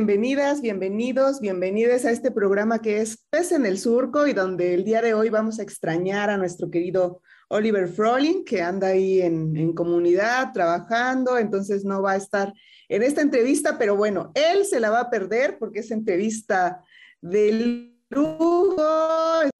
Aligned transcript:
Bienvenidas, 0.00 0.62
bienvenidos, 0.62 1.40
bienvenidas 1.42 2.06
a 2.06 2.10
este 2.10 2.30
programa 2.30 2.78
que 2.78 3.02
es 3.02 3.26
Pez 3.28 3.52
en 3.52 3.66
el 3.66 3.76
Surco 3.78 4.26
y 4.26 4.32
donde 4.32 4.72
el 4.72 4.82
día 4.82 5.02
de 5.02 5.12
hoy 5.12 5.28
vamos 5.28 5.58
a 5.58 5.62
extrañar 5.62 6.30
a 6.30 6.38
nuestro 6.38 6.70
querido 6.70 7.20
Oliver 7.50 7.86
Froling, 7.86 8.42
que 8.46 8.62
anda 8.62 8.86
ahí 8.86 9.20
en, 9.20 9.74
comunidad 9.74 10.54
trabajando, 10.54 11.36
entonces 11.36 11.84
no 11.84 12.00
va 12.00 12.12
a 12.12 12.16
estar 12.16 12.50
en 12.88 13.02
esta 13.02 13.20
entrevista, 13.20 13.76
pero 13.76 13.94
bueno, 13.94 14.32
él 14.34 14.64
se 14.64 14.80
la 14.80 14.88
va 14.88 15.00
a 15.00 15.10
perder 15.10 15.58
porque 15.58 15.80
es 15.80 15.90
entrevista 15.90 16.82
del 17.20 17.94
lujo. 18.08 18.82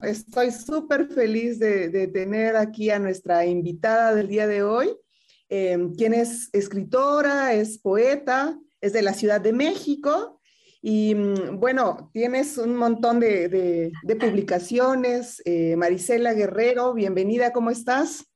Estoy 0.01 0.53
súper 0.53 1.09
feliz 1.09 1.59
de, 1.59 1.91
de, 1.91 2.07
tener 2.07 2.57
aquí 2.57 2.89
a 2.89 2.99
nuestra 2.99 3.45
invitada 3.45 4.15
del 4.15 4.29
día 4.29 4.47
de 4.47 4.63
hoy, 4.63 4.89
eh, 5.51 5.77
quien 5.99 6.15
es 6.15 6.49
escritora, 6.55 7.53
es 7.53 7.77
poeta 7.77 8.59
es 8.81 8.93
de 8.93 9.03
la 9.03 9.15
Ciudad 9.15 9.41
de 9.41 9.53
México. 9.53 10.41
Y 10.83 11.15
mm, 11.15 11.61
bueno, 11.61 12.11
tienes 12.13 12.57
un 12.59 12.77
montón 12.77 13.21
de, 13.21 13.93
publicaciones. 14.19 15.43
Eh, 15.45 15.77
Marisela 15.77 16.33
Guerrero, 16.33 16.95
bienvenida, 16.95 17.53
¿cómo 17.53 17.71
estás? 17.71 18.27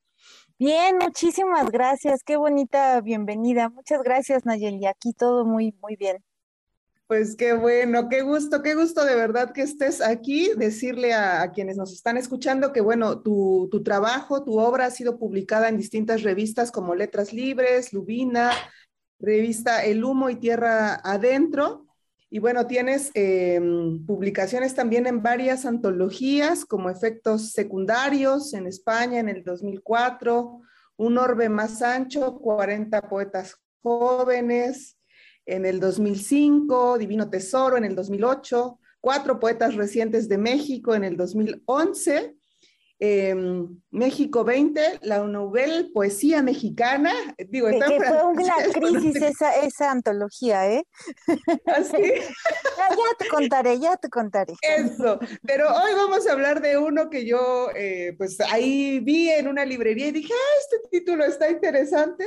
Bien, 0.58 0.98
muchísimas 0.98 1.70
gracias. 1.70 2.22
Qué 2.22 2.36
bonita 2.36 3.00
bienvenida. 3.00 3.70
Muchas 3.70 4.02
gracias, 4.02 4.46
Nayeli. 4.46 4.86
Aquí 4.86 5.12
todo 5.12 5.44
muy, 5.44 5.74
muy 5.82 5.96
bien. 5.96 6.22
Pues 7.06 7.36
qué 7.36 7.52
bueno, 7.52 8.08
qué 8.08 8.22
gusto, 8.22 8.62
qué 8.62 8.74
gusto 8.74 9.04
de 9.04 9.14
verdad 9.14 9.52
que 9.52 9.62
estés 9.62 10.00
aquí. 10.00 10.50
Decirle 10.56 11.12
a, 11.12 11.50
quienes 11.52 11.76
nos 11.76 11.92
están 11.92 12.16
escuchando 12.16 12.72
que, 12.72 12.80
bueno, 12.80 13.20
tu, 13.20 13.68
tu, 13.70 13.82
trabajo, 13.82 14.44
tu 14.44 14.58
obra 14.58 14.86
ha 14.86 14.90
sido 14.90 15.18
publicada 15.18 15.68
en 15.68 15.76
distintas 15.76 16.22
revistas 16.22 16.70
como 16.70 16.94
Letras 16.94 17.32
Libres, 17.32 17.92
Lubina, 17.92 18.52
revista 19.18 19.84
El 19.84 20.04
Humo 20.04 20.30
y 20.30 20.36
Tierra 20.36 20.94
Adentro. 20.94 21.86
Y 22.30 22.40
bueno, 22.40 22.66
tienes 22.66 23.10
em, 23.14 24.04
publicaciones 24.04 24.74
también 24.74 25.06
en 25.06 25.22
varias 25.22 25.64
antologías, 25.66 26.64
como 26.64 26.90
Efectos 26.90 27.52
Secundarios 27.52 28.54
en 28.54 28.66
España 28.66 29.20
en 29.20 29.28
el 29.28 29.44
2004, 29.44 30.60
Un 30.96 31.18
Orbe 31.18 31.48
Más 31.48 31.80
Ancho, 31.82 32.38
40 32.38 33.08
Poetas 33.08 33.56
Jóvenes 33.82 34.98
en 35.46 35.66
el 35.66 35.78
2005, 35.78 36.98
Divino 36.98 37.30
Tesoro 37.30 37.76
en 37.76 37.84
el 37.84 37.94
2008, 37.94 38.80
Cuatro 39.00 39.38
Poetas 39.38 39.74
Recientes 39.74 40.28
de 40.28 40.38
México 40.38 40.94
en 40.94 41.04
el 41.04 41.16
2011 41.16 42.34
Em, 43.00 43.68
México 43.90 44.44
20, 44.44 45.00
la 45.02 45.18
Nobel 45.18 45.90
Poesía 45.92 46.42
Mexicana. 46.42 47.12
Digo, 47.48 47.66
que, 47.68 47.80
fue 47.80 48.24
una 48.24 48.54
crisis 48.72 49.16
esa, 49.16 49.52
esa 49.56 49.90
antología, 49.90 50.70
¿eh? 50.70 50.86
¿Así? 51.66 51.96
¿Ah, 52.78 52.88
ya, 52.90 53.16
te 53.18 53.28
contaré, 53.28 53.80
ya 53.80 53.96
te 53.96 54.08
contaré. 54.08 54.54
Eso, 54.62 55.18
pero 55.42 55.66
hoy 55.68 55.92
vamos 55.94 56.26
a 56.28 56.32
hablar 56.32 56.62
de 56.62 56.78
uno 56.78 57.10
que 57.10 57.26
yo, 57.26 57.68
eh, 57.74 58.14
pues 58.16 58.40
ahí 58.40 59.00
vi 59.00 59.28
en 59.28 59.48
una 59.48 59.64
librería 59.64 60.06
y 60.06 60.12
dije, 60.12 60.32
ah, 60.32 60.60
este 60.60 60.88
título 60.98 61.24
está 61.24 61.50
interesante. 61.50 62.24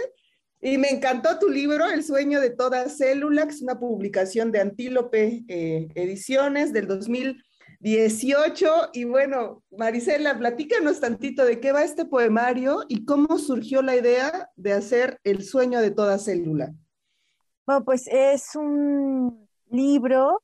Y 0.59 0.77
me 0.77 0.89
encantó 0.89 1.39
tu 1.39 1.49
libro, 1.49 1.85
El 1.85 2.03
sueño 2.03 2.41
de 2.41 2.49
toda 2.49 2.89
célula, 2.89 3.45
que 3.45 3.53
es 3.53 3.61
una 3.61 3.79
publicación 3.79 4.51
de 4.51 4.59
Antílope 4.59 5.45
eh, 5.47 5.87
Ediciones 5.95 6.73
del 6.73 6.87
2000 6.87 7.41
18. 7.79 8.89
Y 8.93 9.05
bueno, 9.05 9.63
Marisela, 9.71 10.37
platícanos 10.37 10.99
tantito 10.99 11.45
de 11.45 11.59
qué 11.59 11.71
va 11.71 11.83
este 11.83 12.05
poemario 12.05 12.83
y 12.87 13.05
cómo 13.05 13.37
surgió 13.37 13.81
la 13.81 13.95
idea 13.95 14.49
de 14.55 14.73
hacer 14.73 15.19
El 15.23 15.43
sueño 15.43 15.81
de 15.81 15.91
toda 15.91 16.17
célula. 16.17 16.73
Bueno, 17.65 17.85
pues 17.85 18.07
es 18.07 18.55
un 18.55 19.47
libro 19.69 20.41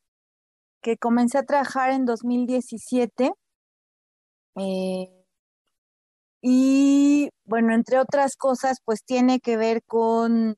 que 0.82 0.98
comencé 0.98 1.38
a 1.38 1.46
trabajar 1.46 1.92
en 1.92 2.06
2017. 2.06 3.32
Eh, 4.56 5.10
y 6.42 7.30
bueno, 7.46 7.74
entre 7.74 8.00
otras 8.00 8.36
cosas, 8.36 8.80
pues 8.84 9.04
tiene 9.04 9.40
que 9.40 9.58
ver 9.58 9.82
con 9.84 10.58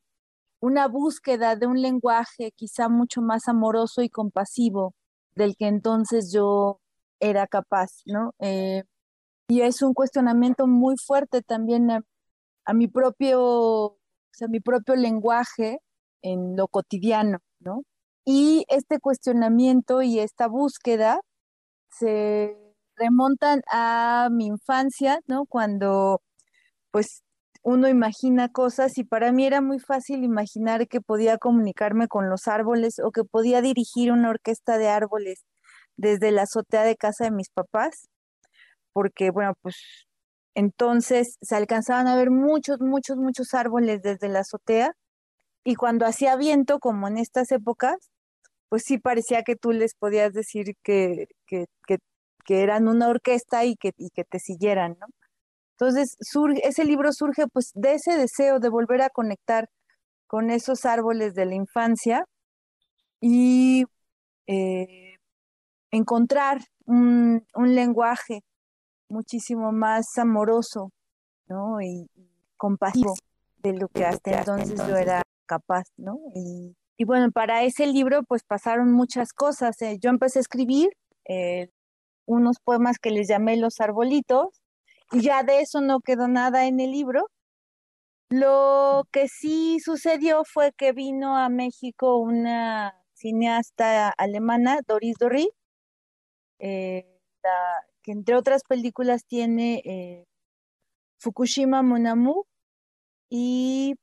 una 0.60 0.88
búsqueda 0.88 1.56
de 1.56 1.68
un 1.68 1.82
lenguaje 1.82 2.52
quizá 2.56 2.90
mucho 2.90 3.22
más 3.22 3.48
amoroso 3.48 4.02
y 4.02 4.10
compasivo 4.10 4.96
del 5.36 5.56
que 5.58 5.68
entonces 5.68 6.32
yo 6.34 6.80
era 7.20 7.48
capaz, 7.48 7.92
¿no? 8.06 8.34
Eh, 8.40 8.84
y 9.48 9.62
es 9.62 9.82
un 9.82 9.94
cuestionamiento 9.94 10.68
muy 10.68 10.96
fuerte 10.98 11.42
también 11.42 11.92
a, 11.92 12.74
mi 12.74 12.88
propio, 12.88 13.42
o 13.42 14.00
sea, 14.32 14.48
mi 14.48 14.60
propio 14.60 14.96
lenguaje 14.96 15.80
en 16.22 16.56
lo 16.58 16.68
cotidiano, 16.68 17.40
¿no? 17.60 17.84
Y 18.26 18.66
este 18.70 19.00
cuestionamiento 19.00 20.02
y 20.02 20.20
esta 20.20 20.48
búsqueda 20.48 21.20
se 21.92 22.58
remontan 22.96 23.62
a 23.72 24.30
mi 24.32 24.48
infancia, 24.48 25.20
¿no? 25.28 25.46
Cuando 25.46 26.22
pues 26.92 27.25
uno 27.66 27.90
imagina 27.90 28.50
cosas 28.50 28.96
y 29.00 29.04
para 29.04 29.32
mí 29.32 29.48
era 29.48 29.60
muy 29.60 29.80
fácil 29.80 30.24
imaginar 30.24 30.88
que 30.88 31.02
podía 31.02 31.40
comunicarme 31.40 32.08
con 32.08 32.30
los 32.30 32.48
árboles 32.48 33.00
o 33.04 33.12
que 33.12 33.24
podía 33.24 33.60
dirigir 33.62 34.12
una 34.12 34.30
orquesta 34.30 34.78
de 34.78 34.88
árboles 34.88 35.46
desde 35.98 36.30
la 36.32 36.44
azotea 36.44 36.84
de 36.84 36.96
casa 36.96 37.24
de 37.26 37.32
mis 37.32 37.50
papás, 37.50 38.08
porque 38.94 39.32
bueno, 39.32 39.54
pues 39.64 39.76
entonces 40.54 41.38
se 41.42 41.56
alcanzaban 41.56 42.08
a 42.08 42.16
ver 42.16 42.30
muchos, 42.30 42.82
muchos, 42.82 43.18
muchos 43.18 43.56
árboles 43.56 44.04
desde 44.04 44.30
la 44.30 44.42
azotea 44.42 44.94
y 45.64 45.76
cuando 45.76 46.06
hacía 46.06 46.36
viento, 46.36 46.78
como 46.80 47.08
en 47.08 47.18
estas 47.18 47.52
épocas, 47.52 47.96
pues 48.70 48.84
sí 48.86 49.00
parecía 49.00 49.44
que 49.44 49.56
tú 49.56 49.72
les 49.72 49.96
podías 49.96 50.34
decir 50.34 50.76
que, 50.84 51.28
que, 51.48 51.66
que, 51.88 51.98
eran 52.64 52.88
una 52.88 53.10
orquesta 53.10 53.66
y 53.66 53.76
que, 53.76 53.92
y 53.98 54.12
que 54.12 54.24
te 54.24 54.40
siguieran, 54.40 54.98
¿no? 55.00 55.08
Entonces, 55.78 56.18
ese 56.64 56.86
libro 56.86 57.12
surge 57.12 57.48
pues 57.48 57.72
de 57.74 57.96
ese 57.96 58.18
deseo 58.18 58.60
de 58.60 58.70
volver 58.70 59.02
a 59.02 59.10
conectar 59.10 59.70
con 60.26 60.50
esos 60.50 60.86
árboles 60.86 61.36
de 61.36 61.46
la 61.46 61.56
infancia 61.56 62.26
y 63.20 63.84
eh, 64.48 65.16
encontrar 65.92 66.62
un, 66.86 67.46
lenguaje 67.56 68.44
muchísimo 69.10 69.74
más 69.74 70.18
amoroso 70.18 70.92
¿no? 71.48 71.82
y, 71.82 72.10
compasivo 72.56 73.14
de 73.58 73.74
lo 73.74 73.90
que 73.90 74.06
hasta 74.06 74.40
entonces 74.40 74.80
yo 74.88 74.96
era 74.96 75.24
capaz, 75.46 75.84
¿no? 75.98 76.20
Y, 76.34 77.04
bueno, 77.06 77.32
para 77.32 77.64
ese 77.64 77.86
libro 77.86 78.24
pues 78.24 78.44
pasaron 78.44 78.94
muchas 78.94 79.34
cosas. 79.34 79.82
Eh, 79.82 79.98
yo 80.00 80.10
empecé 80.10 80.40
a 80.40 80.42
escribir 80.42 80.90
eh, 81.28 81.70
unos 82.26 82.60
poemas 82.64 82.98
que 82.98 83.12
les 83.12 83.28
llamé 83.28 83.58
Los 83.58 83.82
Arbolitos, 83.82 84.62
y 84.62 84.65
ya 85.12 85.44
de 85.44 85.62
eso 85.62 85.82
no 85.82 86.00
quedó 86.02 86.28
nada 86.28 86.66
en 86.68 86.80
el 86.80 86.92
libro. 86.92 87.28
Lo 88.30 89.04
que 89.12 89.28
sí 89.28 89.80
sucedió 89.80 90.44
fue 90.46 90.72
que 90.74 90.94
vino 90.94 91.38
a 91.38 91.50
México 91.50 92.18
una 92.18 93.00
cineasta 93.14 94.10
alemana, 94.10 94.80
Doris 94.88 95.16
Dorri, 95.20 95.50
eh, 96.60 97.06
que 98.04 98.12
entre 98.12 98.36
otras 98.36 98.64
películas 98.64 99.26
tiene 99.28 99.82
eh, 99.86 100.26
Fukushima 101.20 101.82
Monamu 101.84 102.44
y 103.30 103.96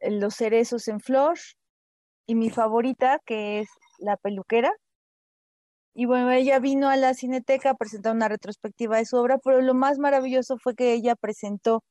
Los 0.00 0.34
cerezos 0.36 0.88
en 0.88 1.00
flor, 1.00 1.38
y 2.26 2.34
mi 2.34 2.50
favorita, 2.50 3.20
que 3.24 3.60
es 3.60 3.68
La 3.98 4.16
peluquera, 4.16 4.72
y 5.98 6.04
bueno, 6.04 6.30
ella 6.30 6.60
vino 6.60 6.88
a 6.88 6.96
la 6.96 7.12
Cineteca 7.12 7.70
a 7.70 7.74
presentar 7.74 8.14
una 8.14 8.28
retrospectiva 8.28 8.98
de 8.98 9.04
su 9.04 9.16
obra, 9.16 9.38
pero 9.38 9.60
lo 9.60 9.74
más 9.74 9.98
maravilloso 9.98 10.56
fue 10.56 10.76
que 10.76 10.92
ella 10.92 11.16
presentó 11.16 11.82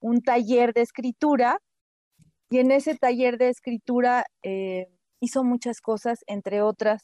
un 0.00 0.22
taller 0.22 0.72
de 0.72 0.80
escritura 0.80 1.58
y 2.48 2.60
en 2.60 2.70
ese 2.70 2.96
taller 2.96 3.36
de 3.36 3.50
escritura 3.50 4.24
eh, 4.42 4.86
hizo 5.20 5.44
muchas 5.44 5.82
cosas, 5.82 6.20
entre 6.26 6.62
otras, 6.62 7.02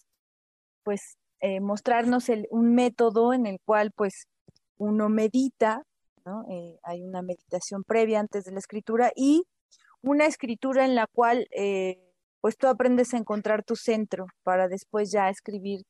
pues 0.82 1.18
eh, 1.40 1.60
mostrarnos 1.60 2.30
un 2.48 2.74
método 2.74 3.34
en 3.34 3.44
el 3.44 3.58
cual 3.62 3.92
pues 3.94 4.26
uno 4.78 5.10
medita, 5.10 5.82
¿no? 6.24 6.46
Eh, 6.48 6.78
hay 6.84 7.02
una 7.02 7.20
meditación 7.20 7.84
previa 7.84 8.18
antes 8.18 8.44
de 8.44 8.52
la 8.52 8.60
escritura 8.60 9.12
y 9.14 9.44
una 10.00 10.24
escritura 10.24 10.86
en 10.86 10.94
la 10.94 11.06
cual 11.06 11.48
pues 12.40 12.56
tú 12.56 12.66
aprendes 12.66 13.12
a 13.12 13.18
encontrar 13.18 13.62
tu 13.62 13.76
centro 13.76 14.24
para 14.42 14.68
después 14.68 15.10
ya 15.10 15.28
escribir 15.28 15.82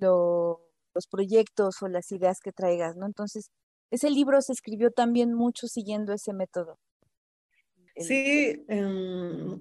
los 0.00 1.06
proyectos 1.10 1.82
o 1.82 1.88
las 1.88 2.10
ideas 2.12 2.40
que 2.40 2.52
traigas, 2.52 2.96
¿no? 2.96 3.06
Entonces, 3.06 3.50
ese 3.90 4.10
libro 4.10 4.40
se 4.42 4.52
escribió 4.52 4.90
también 4.90 5.32
mucho 5.34 5.66
siguiendo 5.66 6.12
ese 6.12 6.32
método. 6.32 6.78
Sí, 7.96 8.64
em, 8.68 9.58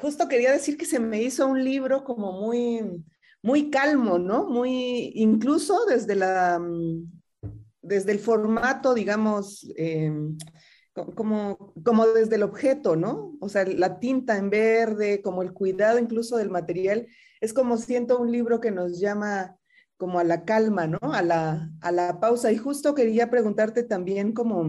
justo 0.00 0.28
quería 0.28 0.52
decir 0.52 0.76
que 0.76 0.86
se 0.86 0.98
me 0.98 1.22
hizo 1.22 1.46
un 1.46 1.62
libro 1.62 2.02
como 2.02 2.32
muy, 2.32 3.04
muy 3.42 3.70
calmo, 3.70 4.18
¿no? 4.18 4.46
Muy, 4.48 5.12
incluso 5.14 5.84
desde 5.86 6.16
la, 6.16 6.58
mm, 6.58 7.20
desde 7.82 8.12
el 8.12 8.18
formato, 8.18 8.94
digamos, 8.94 9.70
em, 9.76 10.36
como, 11.14 11.72
como 11.84 12.06
desde 12.08 12.36
el 12.36 12.42
objeto, 12.42 12.96
¿no? 12.96 13.36
O 13.40 13.48
sea, 13.48 13.64
la 13.64 14.00
tinta 14.00 14.36
en 14.36 14.50
verde, 14.50 15.22
como 15.22 15.42
el 15.42 15.52
cuidado 15.52 15.98
incluso 15.98 16.36
del 16.36 16.50
material, 16.50 17.06
es 17.40 17.52
como 17.52 17.76
siento 17.76 18.18
un 18.18 18.32
libro 18.32 18.60
que 18.60 18.70
nos 18.72 18.98
llama 18.98 19.59
como 20.00 20.18
a 20.18 20.24
la 20.24 20.46
calma, 20.46 20.86
¿no? 20.86 20.98
A 21.02 21.20
la, 21.20 21.70
a 21.82 21.92
la 21.92 22.18
pausa. 22.20 22.50
Y 22.50 22.56
justo 22.56 22.94
quería 22.94 23.28
preguntarte 23.30 23.82
también 23.82 24.32
como 24.32 24.64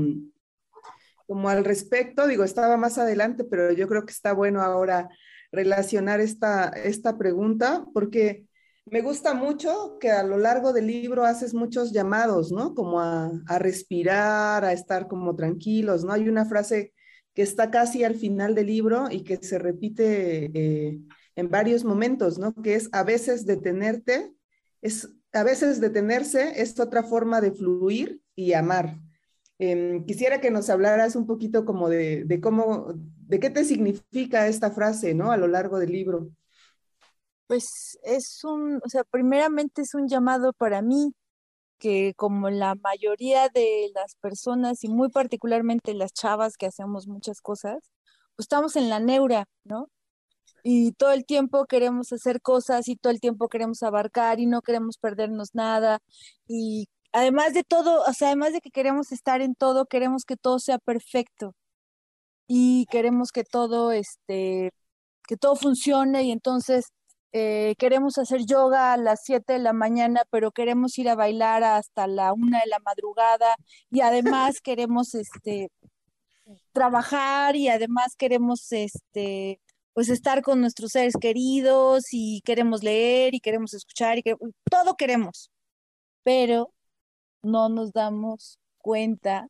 como 1.31 1.47
al 1.47 1.63
respecto, 1.63 2.27
digo, 2.27 2.43
estaba 2.43 2.75
más 2.75 2.97
adelante, 2.97 3.45
pero 3.45 3.71
yo 3.71 3.87
creo 3.87 4.05
que 4.05 4.11
está 4.11 4.33
bueno 4.33 4.61
ahora 4.61 5.07
relacionar 5.49 6.19
esta, 6.19 6.67
esta 6.67 7.17
pregunta, 7.17 7.85
porque 7.93 8.45
me 8.85 9.01
gusta 9.01 9.33
mucho 9.33 9.97
que 9.97 10.11
a 10.11 10.23
lo 10.23 10.37
largo 10.37 10.73
del 10.73 10.87
libro 10.87 11.23
haces 11.23 11.53
muchos 11.53 11.93
llamados, 11.93 12.51
¿no? 12.51 12.75
Como 12.75 12.99
a, 12.99 13.31
respirar, 13.59 14.65
a 14.65 14.73
estar 14.73 15.07
como 15.07 15.33
tranquilos, 15.37 16.03
¿no? 16.03 16.11
Hay 16.11 16.27
una 16.27 16.43
frase 16.43 16.91
que 17.33 17.43
está 17.43 17.71
casi 17.71 18.03
al 18.03 18.15
final 18.15 18.53
del 18.53 18.67
libro 18.67 19.07
y 19.09 19.23
que 19.23 19.37
se 19.37 19.57
repite 19.57 20.51
eh, 20.53 20.99
en 21.37 21.49
varios 21.49 21.85
momentos, 21.85 22.39
¿no? 22.39 22.53
Que 22.55 22.75
es 22.75 22.89
a 22.91 23.03
veces 23.03 23.45
detenerte, 23.45 24.33
es 24.81 25.07
a 25.33 25.43
veces 25.43 25.79
detenerse 25.79 26.61
es 26.61 26.79
otra 26.79 27.03
forma 27.03 27.41
de 27.41 27.51
fluir 27.51 28.21
y 28.35 28.53
amar. 28.53 28.99
Em, 29.59 30.05
quisiera 30.05 30.41
que 30.41 30.51
nos 30.51 30.69
hablaras 30.69 31.15
un 31.15 31.27
poquito 31.27 31.65
como 31.65 31.87
de, 31.87 32.39
cómo, 32.41 32.93
de 32.95 33.39
qué 33.39 33.49
te 33.49 33.63
significa 33.63 34.47
esta 34.47 34.71
frase, 34.71 35.13
¿no? 35.13 35.31
A 35.31 35.37
lo 35.37 35.47
largo 35.47 35.79
del 35.79 35.91
libro. 35.91 36.29
Pues 37.47 37.99
es 38.03 38.43
un, 38.43 38.81
o 38.83 38.89
sea, 38.89 39.03
primeramente 39.03 39.83
es 39.83 39.93
un 39.93 40.07
llamado 40.07 40.53
para 40.53 40.81
mí, 40.81 41.13
que 41.77 42.13
como 42.15 42.49
la 42.49 42.75
mayoría 42.75 43.49
de 43.49 43.91
las 43.93 44.15
personas 44.15 44.83
y 44.83 44.87
muy 44.87 45.09
particularmente 45.09 45.93
las 45.93 46.13
chavas 46.13 46.57
que 46.57 46.65
hacemos 46.67 47.07
muchas 47.07 47.41
cosas, 47.41 47.91
pues 48.35 48.45
estamos 48.45 48.75
en 48.75 48.89
la 48.89 48.99
neura, 48.99 49.45
¿no? 49.63 49.89
Y 50.63 50.93
todo 50.93 51.11
el 51.11 51.25
tiempo 51.25 51.65
queremos 51.65 52.11
hacer 52.13 52.41
cosas 52.41 52.87
y 52.87 52.95
todo 52.95 53.11
el 53.11 53.19
tiempo 53.19 53.49
queremos 53.49 53.83
abarcar 53.83 54.39
y 54.39 54.45
no 54.45 54.61
queremos 54.61 54.97
perdernos 54.97 55.55
nada. 55.55 55.99
Y 56.47 56.87
además 57.11 57.53
de 57.53 57.63
todo, 57.63 58.03
o 58.03 58.13
sea, 58.13 58.29
además 58.29 58.53
de 58.53 58.61
que 58.61 58.71
queremos 58.71 59.11
estar 59.11 59.41
en 59.41 59.55
todo, 59.55 59.85
queremos 59.85 60.25
que 60.25 60.37
todo 60.37 60.59
sea 60.59 60.77
perfecto. 60.79 61.55
Y 62.47 62.85
queremos 62.91 63.31
que 63.31 63.43
todo, 63.43 63.91
este, 63.91 64.71
que 65.27 65.37
todo 65.37 65.55
funcione 65.55 66.23
y 66.23 66.31
entonces 66.31 66.91
eh, 67.33 67.75
queremos 67.77 68.17
hacer 68.17 68.45
yoga 68.45 68.93
a 68.93 68.97
las 68.97 69.21
7 69.23 69.53
de 69.53 69.59
la 69.59 69.71
mañana, 69.73 70.23
pero 70.29 70.51
queremos 70.51 70.97
ir 70.97 71.07
a 71.09 71.15
bailar 71.15 71.63
hasta 71.63 72.07
la 72.07 72.33
1 72.33 72.59
de 72.59 72.67
la 72.67 72.79
madrugada 72.79 73.55
y 73.89 74.01
además 74.01 74.59
queremos, 74.63 75.15
este, 75.15 75.69
trabajar 76.73 77.55
y 77.55 77.69
además 77.69 78.15
queremos, 78.17 78.71
este, 78.73 79.61
pues 79.93 80.09
estar 80.09 80.41
con 80.41 80.61
nuestros 80.61 80.91
seres 80.91 81.15
queridos 81.19 82.05
y 82.11 82.41
queremos 82.45 82.83
leer 82.83 83.33
y 83.35 83.39
queremos 83.39 83.73
escuchar 83.73 84.17
y 84.19 84.23
todo 84.69 84.95
queremos, 84.95 85.51
pero 86.23 86.73
no 87.43 87.69
nos 87.69 87.91
damos 87.93 88.59
cuenta 88.77 89.47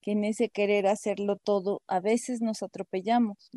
que 0.00 0.12
en 0.12 0.24
ese 0.24 0.50
querer 0.50 0.86
hacerlo 0.86 1.36
todo 1.36 1.82
a 1.86 2.00
veces 2.00 2.40
nos 2.40 2.62
atropellamos. 2.62 3.50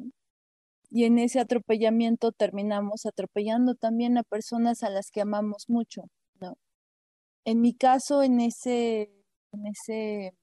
Y 0.89 1.03
en 1.03 1.19
ese 1.19 1.39
atropellamiento 1.41 2.31
terminamos 2.31 3.05
atropellando 3.05 3.75
también 3.75 4.17
a 4.17 4.23
personas 4.23 4.83
a 4.83 4.89
las 4.89 5.11
que 5.11 5.21
amamos 5.21 5.65
mucho. 5.67 6.03
En 7.45 7.61
mi 7.61 7.73
caso, 7.73 8.23
en 8.23 8.41
ese, 8.41 9.09
en 9.53 9.67
ese 9.67 10.33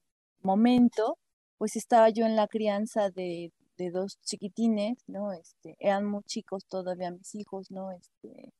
momento, 0.40 1.18
pues 1.58 1.76
estaba 1.76 2.08
yo 2.08 2.24
en 2.24 2.34
la 2.34 2.48
crianza 2.48 3.10
de, 3.10 3.52
de 3.76 3.90
dos 3.90 4.18
chiquitines, 4.22 4.98
¿no? 5.06 5.32
Este, 5.32 5.76
eran 5.80 6.06
muy 6.06 6.22
chicos 6.24 6.64
todavía 6.66 7.10
mis 7.10 7.34
hijos, 7.34 7.70
¿no? 7.70 7.92
Este, 7.92 8.52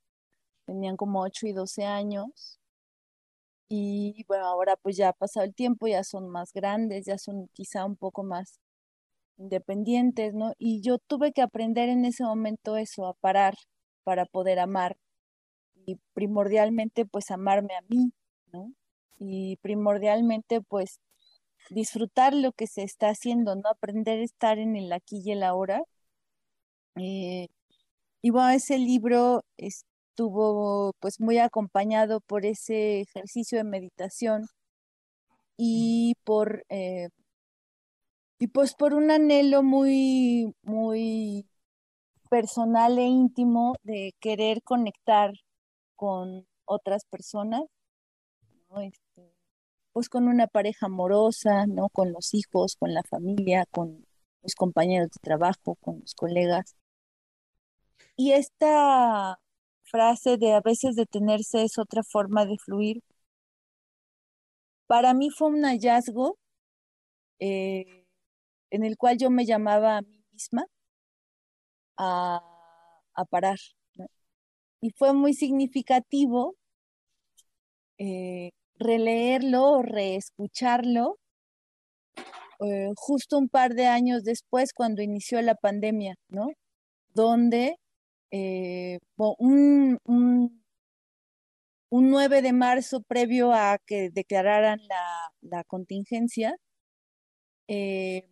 tenían 0.67 0.97
como 0.97 1.23
8 1.23 1.47
y 1.47 1.53
12 1.53 1.85
años. 1.85 2.59
Y 3.69 4.25
bueno, 4.29 4.47
ahora 4.47 4.77
pues 4.77 4.97
ya 4.97 5.09
ha 5.11 5.13
pasado 5.13 5.47
el 5.47 5.55
tiempo, 5.55 5.87
ya 5.87 6.05
son 6.05 6.29
más 6.29 6.53
grandes, 6.53 7.07
ya 7.07 7.19
son 7.19 7.49
quizá 7.55 7.85
un 7.85 7.97
poco 7.97 8.23
más 8.23 8.61
independientes, 9.39 10.35
¿no? 10.35 10.53
Y 10.59 10.81
yo 10.83 10.99
tuve 10.99 11.33
que 11.33 11.43
aprender 11.43 11.89
en 11.89 12.05
ese 12.05 12.25
momento 12.25 12.77
eso, 12.77 13.07
a 13.07 13.15
parar 13.15 13.55
para 14.05 14.27
poder 14.27 14.59
amar. 14.61 14.97
Y 15.87 15.99
primordialmente 16.15 17.07
pues 17.07 17.31
amarme 17.31 17.75
a 17.77 17.83
mí, 17.89 18.13
¿no? 18.53 18.73
Y 19.19 19.57
primordialmente 19.59 20.61
pues 20.63 21.01
disfrutar 21.71 22.35
lo 22.35 22.53
que 22.53 22.67
se 22.67 22.83
está 22.83 23.09
haciendo, 23.09 23.55
¿no? 23.57 23.69
Aprender 23.69 24.21
a 24.21 24.25
estar 24.25 24.59
en 24.59 24.77
el 24.77 24.93
aquí 24.93 25.23
y 25.25 25.33
el 25.33 25.43
ahora. 25.43 25.83
Eh, 26.97 27.49
y 28.23 28.31
bueno, 28.31 28.51
ese 28.51 28.79
libro, 28.79 29.45
es, 29.57 29.85
estuvo 30.15 30.93
pues 31.01 31.21
muy 31.21 31.39
acompañado 31.39 32.21
por 32.21 32.47
ese 32.47 33.01
ejercicio 33.01 33.59
de 33.59 33.65
meditación 33.65 34.47
y 35.57 36.15
por 36.25 36.65
eh, 36.69 37.09
y 38.39 38.47
pues 38.49 38.75
por 38.75 38.95
un 38.95 39.11
anhelo 39.11 39.63
muy 39.63 40.55
muy 40.63 41.49
personal 42.31 42.99
e 42.99 43.07
íntimo 43.07 43.75
de 43.83 44.15
querer 44.21 44.63
conectar 44.63 45.33
con 45.97 46.47
otras 46.67 47.05
personas 47.07 47.65
este, 48.77 49.34
pues 49.95 50.11
con 50.11 50.29
una 50.29 50.47
pareja 50.49 50.87
amorosa 50.87 51.67
no 51.67 51.89
con 51.89 52.13
los 52.13 52.35
hijos 52.35 52.77
con 52.77 52.93
la 52.93 53.03
familia 53.05 53.65
con 53.71 54.07
los 54.43 54.55
compañeros 54.55 55.09
de 55.11 55.21
trabajo 55.23 55.77
con 55.77 56.01
los 56.01 56.15
colegas. 56.15 56.77
Y 58.17 58.33
esta 58.33 59.39
frase 59.85 60.37
de 60.37 60.53
a 60.55 60.61
veces 60.61 60.97
detenerse 60.97 61.65
es 61.65 61.79
otra 61.79 62.03
forma 62.03 62.47
de 62.47 62.59
fluir, 62.59 63.03
para 64.87 65.15
mí 65.15 65.31
fue 65.31 65.49
un 65.49 65.63
hallazgo 65.65 66.39
eh, 67.39 68.07
en 68.71 68.85
el 68.85 68.97
cual 68.97 69.19
yo 69.19 69.31
me 69.31 69.47
llamaba 69.47 69.99
a 69.99 70.03
mí 70.03 70.23
misma 70.33 70.67
a, 71.97 72.41
parar. 73.31 73.59
Y 74.81 74.91
fue 74.91 75.13
muy 75.13 75.35
significativo 75.35 76.57
eh, 77.99 78.53
releerlo 78.79 79.65
o 79.65 79.83
reescucharlo 79.83 81.19
eh, 82.61 82.93
justo 82.97 83.39
un 83.39 83.49
par 83.49 83.75
de 83.75 83.87
años 83.87 84.23
después 84.25 84.73
cuando 84.73 85.03
inició 85.03 85.43
la 85.43 85.55
pandemia, 85.55 86.15
¿no? 86.29 86.49
Donde 87.15 87.77
eh, 88.31 88.99
un, 89.17 89.99
un, 90.05 90.63
9 91.91 92.43
de 92.43 92.53
marzo 92.53 93.01
previo 93.03 93.53
a 93.53 93.79
que 93.87 94.11
declararan 94.11 94.81
la, 95.43 95.65
contingencia, 95.65 96.57
eh, 97.69 98.29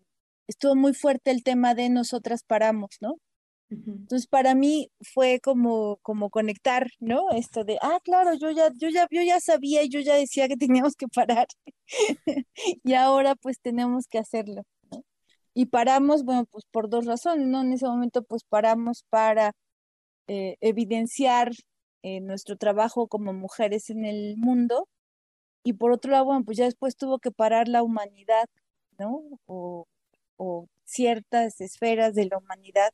estuvo 0.48 0.74
muy 0.76 0.94
fuerte 0.94 1.30
el 1.30 1.42
tema 1.44 1.74
de 1.74 1.88
nosotras 1.90 2.42
paramos, 2.46 2.96
¿no? 3.00 3.16
Entonces 3.72 4.26
para 4.26 4.54
mí 4.54 4.90
fue 5.00 5.40
como, 5.40 5.98
como 6.02 6.30
conectar, 6.30 6.88
¿no? 7.00 7.30
Esto 7.32 7.64
de, 7.64 7.78
ah, 7.82 7.98
claro, 8.04 8.34
yo 8.34 8.50
ya, 8.50 8.70
yo 8.76 8.88
ya, 8.90 9.06
yo 9.10 9.22
ya 9.22 9.40
sabía 9.40 9.84
yo 9.84 10.00
ya 10.00 10.14
decía 10.16 10.48
que 10.48 10.56
teníamos 10.84 10.96
que 10.96 11.08
parar. 11.08 11.46
y 12.84 12.94
ahora 12.94 13.34
pues 13.36 13.60
tenemos 13.60 14.06
que 14.08 14.18
hacerlo. 14.18 14.62
Y 15.54 15.66
paramos, 15.66 16.24
bueno, 16.24 16.46
pues 16.46 16.64
por 16.70 16.88
dos 16.88 17.06
razones, 17.06 17.46
¿no? 17.46 17.62
En 17.62 17.72
ese 17.72 17.86
momento 17.86 18.22
pues 18.22 18.44
paramos 18.44 19.04
para 19.10 19.52
eh, 20.28 20.56
evidenciar 20.60 21.52
eh, 22.02 22.20
nuestro 22.20 22.56
trabajo 22.56 23.08
como 23.08 23.32
mujeres 23.32 23.90
en 23.90 24.04
el 24.04 24.36
mundo. 24.36 24.88
Y 25.64 25.74
por 25.74 25.92
otro 25.92 26.12
lado, 26.12 26.26
bueno, 26.26 26.44
pues 26.44 26.58
ya 26.58 26.64
después 26.66 26.96
tuvo 26.96 27.18
que 27.18 27.30
parar 27.30 27.68
la 27.68 27.82
humanidad, 27.82 28.48
¿no? 28.98 29.22
O, 29.46 29.86
ciertas 30.84 31.60
esferas 31.60 32.14
de 32.14 32.26
la 32.26 32.38
humanidad, 32.38 32.92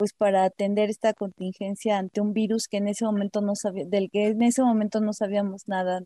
pues 0.00 0.14
para 0.14 0.44
atender 0.44 0.88
esta 0.88 1.12
contingencia 1.12 1.98
ante 1.98 2.22
un 2.22 2.32
virus 2.32 2.68
que 2.68 2.78
en 2.78 2.88
ese 2.88 3.04
momento 3.04 3.42
no 3.42 3.54
sabía, 3.54 3.84
del 3.84 4.08
que 4.10 4.28
en 4.28 4.40
ese 4.40 4.62
momento 4.62 4.98
no 5.02 5.12
sabíamos 5.12 5.68
nada, 5.68 6.00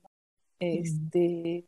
Este, 0.59 1.65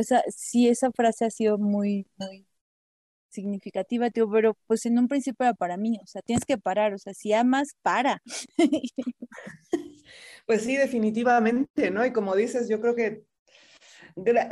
esa, 0.00 0.24
sí, 0.36 0.66
esa 0.66 0.90
frase 0.90 1.24
ha 1.24 1.30
sido 1.30 1.58
muy, 1.58 2.08
muy 2.16 2.44
significativa, 3.28 4.10
tío, 4.10 4.28
pero 4.28 4.56
pues 4.66 4.84
en 4.84 4.98
un 4.98 5.06
principio 5.06 5.44
era 5.46 5.54
para 5.54 5.76
mí, 5.76 5.96
o 6.02 6.06
sea, 6.08 6.22
tienes 6.22 6.44
que 6.44 6.58
parar, 6.58 6.92
o 6.92 6.98
sea, 6.98 7.14
si 7.14 7.32
amas, 7.32 7.76
para. 7.82 8.20
Pues 10.44 10.62
sí, 10.62 10.76
definitivamente, 10.76 11.92
¿no? 11.92 12.04
Y 12.04 12.12
como 12.12 12.34
dices, 12.34 12.68
yo 12.68 12.80
creo 12.80 12.96
que 12.96 13.22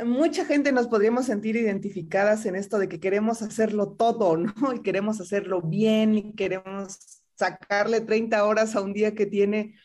mucha 0.05 0.45
gente 0.45 0.71
nos 0.71 0.87
podríamos 0.87 1.25
sentir 1.25 1.55
identificadas 1.55 2.45
en 2.45 2.55
esto 2.55 2.79
de 2.79 2.89
que 2.89 2.99
queremos 2.99 3.41
hacerlo 3.41 3.93
todo, 3.93 4.37
¿no? 4.37 4.73
Y 4.75 4.81
queremos 4.81 5.19
hacerlo 5.21 5.61
bien 5.61 6.15
y 6.15 6.33
queremos 6.33 7.21
sacarle 7.35 8.01
30 8.01 8.45
horas 8.45 8.75
a 8.75 8.81
un 8.81 8.93
día 8.93 9.15
que 9.15 9.25
tiene 9.25 9.75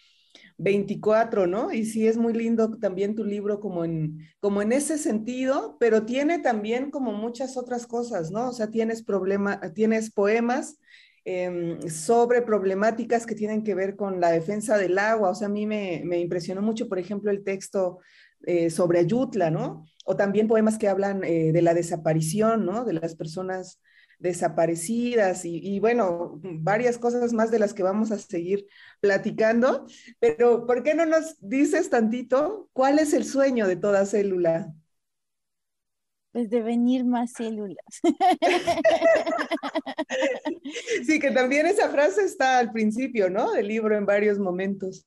24, 0.58 1.46
¿no? 1.46 1.72
Y 1.72 1.84
sí 1.84 2.06
es 2.06 2.16
muy 2.16 2.32
lindo 2.32 2.78
también 2.78 3.14
tu 3.14 3.24
libro 3.24 3.60
como 3.60 3.84
en, 3.84 4.20
como 4.40 4.62
en 4.62 4.72
ese 4.72 4.98
sentido, 4.98 5.76
pero 5.78 6.04
tiene 6.04 6.38
también 6.38 6.90
como 6.90 7.12
muchas 7.12 7.56
otras 7.56 7.86
cosas, 7.86 8.30
¿no? 8.30 8.48
O 8.48 8.52
sea, 8.52 8.70
tienes 8.70 9.02
problema, 9.02 9.60
tienes 9.74 10.10
poemas 10.10 10.78
em, 11.24 11.80
sobre 11.88 12.40
problemáticas 12.42 13.26
que 13.26 13.34
tienen 13.34 13.64
que 13.64 13.74
ver 13.74 13.96
con 13.96 14.20
la 14.20 14.30
defensa 14.30 14.78
del 14.78 14.98
agua. 14.98 15.30
O 15.30 15.34
sea, 15.34 15.48
a 15.48 15.50
mí 15.50 15.66
me, 15.66 16.02
me 16.04 16.20
impresionó 16.20 16.62
mucho, 16.62 16.88
por 16.88 16.98
ejemplo, 16.98 17.30
el 17.30 17.44
texto 17.44 17.98
eh, 18.44 18.70
sobre 18.70 19.00
Ayutla, 19.00 19.50
¿no? 19.50 19.86
O 20.04 20.16
también 20.16 20.48
poemas 20.48 20.78
que 20.78 20.88
hablan 20.88 21.24
eh, 21.24 21.52
de 21.52 21.62
la 21.62 21.74
desaparición, 21.74 22.64
¿no? 22.64 22.84
De 22.84 22.92
las 22.92 23.14
personas 23.14 23.80
desaparecidas 24.18 25.44
y, 25.44 25.78
bueno, 25.78 26.40
varias 26.42 26.98
cosas 26.98 27.32
más 27.32 27.50
de 27.50 27.58
las 27.58 27.74
que 27.74 27.82
vamos 27.82 28.10
a 28.12 28.18
seguir 28.18 28.66
platicando. 29.00 29.86
Pero, 30.20 30.66
¿por 30.66 30.82
qué 30.82 30.94
no 30.94 31.04
nos 31.04 31.36
dices 31.40 31.90
tantito 31.90 32.70
cuál 32.72 32.98
es 32.98 33.12
el 33.12 33.24
sueño 33.24 33.66
de 33.66 33.76
toda 33.76 34.06
célula? 34.06 34.72
Pues 36.32 36.50
devenir 36.50 37.04
más 37.04 37.32
células. 37.32 37.84
sí, 41.06 41.18
que 41.18 41.30
también 41.30 41.66
esa 41.66 41.88
frase 41.88 42.24
está 42.24 42.58
al 42.58 42.72
principio, 42.72 43.30
¿no? 43.30 43.52
Del 43.52 43.68
libro 43.68 43.96
en 43.96 44.06
varios 44.06 44.38
momentos. 44.38 45.06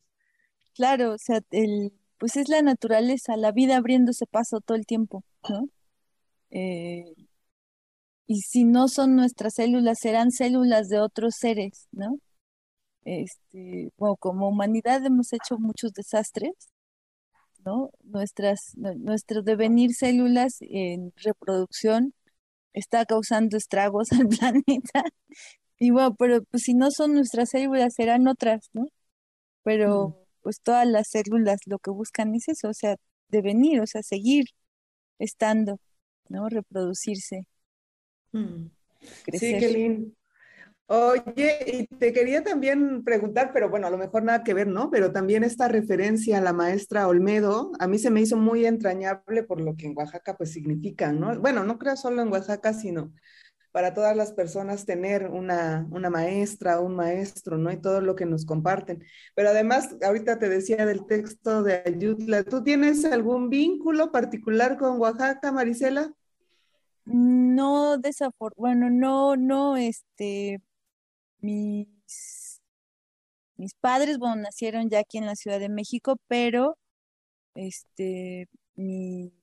Claro, 0.74 1.14
o 1.14 1.18
sea, 1.18 1.42
el, 1.52 1.94
pues 2.20 2.38
es 2.38 2.50
la 2.50 2.62
naturaleza, 2.62 3.38
la 3.38 3.52
vida 3.52 3.78
abriéndose 3.78 4.26
paso 4.28 4.62
todo 4.62 4.78
el 4.78 4.86
tiempo, 4.86 5.24
¿no? 5.50 5.70
Eh, 6.52 7.06
y 8.28 8.42
si 8.42 8.64
no 8.66 8.88
son 8.88 9.16
nuestras 9.16 9.56
células, 9.56 10.00
serán 10.00 10.32
células 10.32 10.90
de 10.90 11.00
otros 11.00 11.36
seres, 11.36 11.88
¿no? 11.92 12.20
Este, 13.06 13.92
bueno, 13.98 14.18
como 14.18 14.50
humanidad 14.50 15.06
hemos 15.06 15.34
hecho 15.34 15.58
muchos 15.58 15.94
desastres, 15.94 16.54
¿no? 17.66 17.92
Nuestras, 18.04 18.74
nuestro 18.76 19.42
devenir 19.42 19.94
células 19.96 20.58
en 20.62 21.14
reproducción 21.18 22.14
está 22.74 23.06
causando 23.06 23.58
estragos 23.58 24.10
al 24.14 24.28
planeta. 24.28 25.04
Y 25.80 25.92
bueno, 25.92 26.16
pero 26.16 26.44
pues 26.44 26.64
si 26.64 26.74
no 26.74 26.92
son 26.92 27.14
nuestras 27.14 27.50
células, 27.50 27.94
serán 27.96 28.28
otras, 28.28 28.70
¿no? 28.74 28.88
Pero. 29.64 30.19
Pues 30.41 30.62
todas 30.62 30.88
las 30.88 31.10
células 31.10 31.62
lo 31.65 31.79
que 31.79 31.91
buscan 31.91 32.36
es 32.36 32.50
eso, 32.50 32.69
o 32.69 32.74
sea, 32.74 32.96
devenir, 33.29 33.81
o 33.81 33.88
sea, 33.88 34.03
seguir 34.03 34.46
estando, 35.19 35.79
¿no? 36.29 36.50
Reproducirse. 36.50 37.46
Mm. 38.31 38.67
Sí, 39.34 39.58
qué 39.60 39.69
lindo. 39.69 40.12
Oye, 40.91 41.60
y 41.67 41.86
te 41.98 42.12
quería 42.12 42.43
también 42.43 43.03
preguntar, 43.03 43.51
pero 43.53 43.69
bueno, 43.69 43.86
a 43.86 43.91
lo 43.91 43.98
mejor 44.00 44.24
nada 44.24 44.43
que 44.43 44.55
ver, 44.55 44.65
¿no? 44.65 44.89
Pero 44.89 45.12
también 45.12 45.43
esta 45.43 45.67
referencia 45.67 46.39
a 46.39 46.41
la 46.41 46.51
maestra 46.51 47.08
Olmedo, 47.08 47.72
a 47.77 47.88
mí 47.88 48.00
se 48.00 48.10
me 48.10 48.22
hizo 48.22 48.38
muy 48.38 48.65
entrañable 48.65 49.43
por 49.43 49.62
lo 49.62 49.77
que 49.77 49.86
en 49.86 49.96
Oaxaca 49.96 50.36
pues 50.36 50.51
significa, 50.51 51.13
¿no? 51.13 51.39
Bueno, 51.39 51.63
no 51.63 51.77
creo 51.77 51.96
solo 51.96 52.24
en 52.24 52.31
Oaxaca, 52.31 52.74
sino 52.74 53.13
para 53.72 53.94
todas 53.94 54.16
las 54.16 54.34
personas 54.34 54.86
tener 54.86 55.28
una, 55.28 55.88
una 55.92 56.10
maestra, 56.10 56.80
un 56.80 56.96
maestro, 56.96 57.58
¿no? 57.58 57.72
Y 57.72 57.78
todo 57.78 58.02
lo 58.02 58.16
que 58.16 58.26
nos 58.26 58.46
comparten. 58.46 59.04
Pero 59.36 59.50
además, 59.50 59.96
ahorita 60.02 60.40
te 60.40 60.50
decía 60.50 60.86
del 60.86 61.06
texto 61.06 61.64
de 61.64 61.84
Ayutla, 61.86 62.44
¿tú 62.44 62.64
tienes 62.64 63.06
algún 63.06 63.50
vínculo 63.50 64.12
particular 64.12 64.78
con 64.78 65.00
Oaxaca, 65.00 65.52
Marisela? 65.52 66.12
No 67.06 67.98
desafor, 67.98 68.54
bueno, 68.56 68.90
no, 68.90 69.36
no, 69.36 69.78
este, 69.78 70.62
mis, 71.40 72.62
mis 73.56 73.74
padres, 73.76 74.20
bueno, 74.20 74.36
nacieron 74.36 74.90
ya 74.90 75.00
aquí 75.00 75.18
en 75.18 75.26
la 75.26 75.36
Ciudad 75.36 75.60
de 75.60 75.70
México, 75.70 76.18
pero, 76.28 76.78
este, 77.56 78.48
mi, 78.76 79.34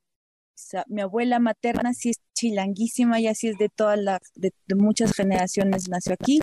mi 0.86 1.00
abuela 1.00 1.38
materna 1.38 1.92
sí 1.92 2.12
chilanguísima 2.36 3.20
y 3.20 3.26
así 3.28 3.48
es 3.48 3.58
de 3.58 3.68
todas 3.68 3.98
las, 3.98 4.20
de, 4.34 4.52
muchas 4.76 5.12
generaciones 5.12 5.88
nació 5.88 6.14
aquí. 6.14 6.40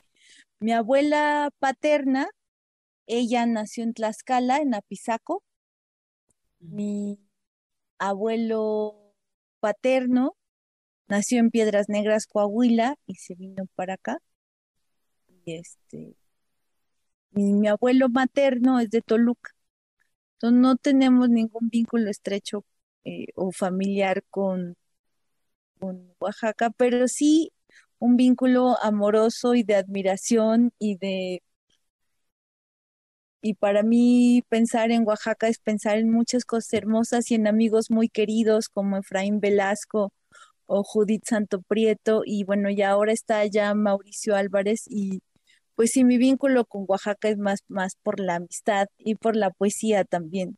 Mi 0.59 0.73
abuela 0.73 1.51
paterna, 1.59 2.27
ella 3.07 3.45
nació 3.45 3.83
en 3.83 3.93
Tlaxcala, 3.93 4.57
en 4.57 4.75
Apizaco. 4.75 5.43
Mi 6.59 7.19
abuelo 7.99 9.15
paterno 9.59 10.35
Nació 11.07 11.39
en 11.39 11.51
Piedras 11.51 11.89
Negras, 11.89 12.27
Coahuila, 12.27 12.95
y 13.05 13.15
se 13.15 13.35
vino 13.35 13.67
para 13.75 13.95
acá. 13.95 14.17
Y 15.45 15.53
este, 15.55 16.15
mi, 17.31 17.67
abuelo 17.67 18.09
materno 18.09 18.79
es 18.79 18.89
de 18.89 19.01
Toluca. 19.01 19.51
Entonces 20.35 20.59
no 20.59 20.75
tenemos 20.77 21.29
ningún 21.29 21.69
vínculo 21.69 22.09
estrecho 22.09 22.65
eh, 23.05 23.27
o 23.35 23.51
familiar 23.51 24.23
con, 24.29 24.75
con 25.79 26.13
Oaxaca, 26.19 26.69
pero 26.71 27.07
sí 27.07 27.51
un 27.99 28.17
vínculo 28.17 28.77
amoroso 28.81 29.55
y 29.55 29.63
de 29.63 29.75
admiración 29.75 30.71
y 30.79 30.97
de 30.97 31.41
y 33.41 33.55
para 33.55 33.83
mí 33.83 34.43
pensar 34.49 34.91
en 34.91 35.05
Oaxaca 35.07 35.47
es 35.47 35.59
pensar 35.59 35.97
en 35.97 36.09
muchas 36.11 36.45
cosas 36.45 36.73
hermosas 36.73 37.29
y 37.31 37.35
en 37.35 37.47
amigos 37.47 37.91
muy 37.91 38.09
queridos 38.09 38.69
como 38.69 38.97
Efraín 38.97 39.39
Velasco 39.39 40.13
o 40.67 40.83
Judith 40.83 41.23
Santo 41.27 41.61
Prieto 41.61 42.23
y 42.25 42.45
bueno, 42.45 42.69
ya 42.71 42.91
ahora 42.91 43.13
está 43.13 43.45
ya 43.47 43.73
Mauricio 43.75 44.35
Álvarez 44.35 44.85
y 44.89 45.21
pues 45.75 45.91
sí, 45.91 46.03
mi 46.05 46.17
vínculo 46.19 46.65
con 46.65 46.85
Oaxaca 46.87 47.29
es 47.29 47.37
más, 47.37 47.61
más 47.69 47.95
por 48.03 48.19
la 48.19 48.35
amistad 48.37 48.87
y 48.99 49.15
por 49.15 49.35
la 49.37 49.51
poesía 49.51 50.05
también. 50.05 50.57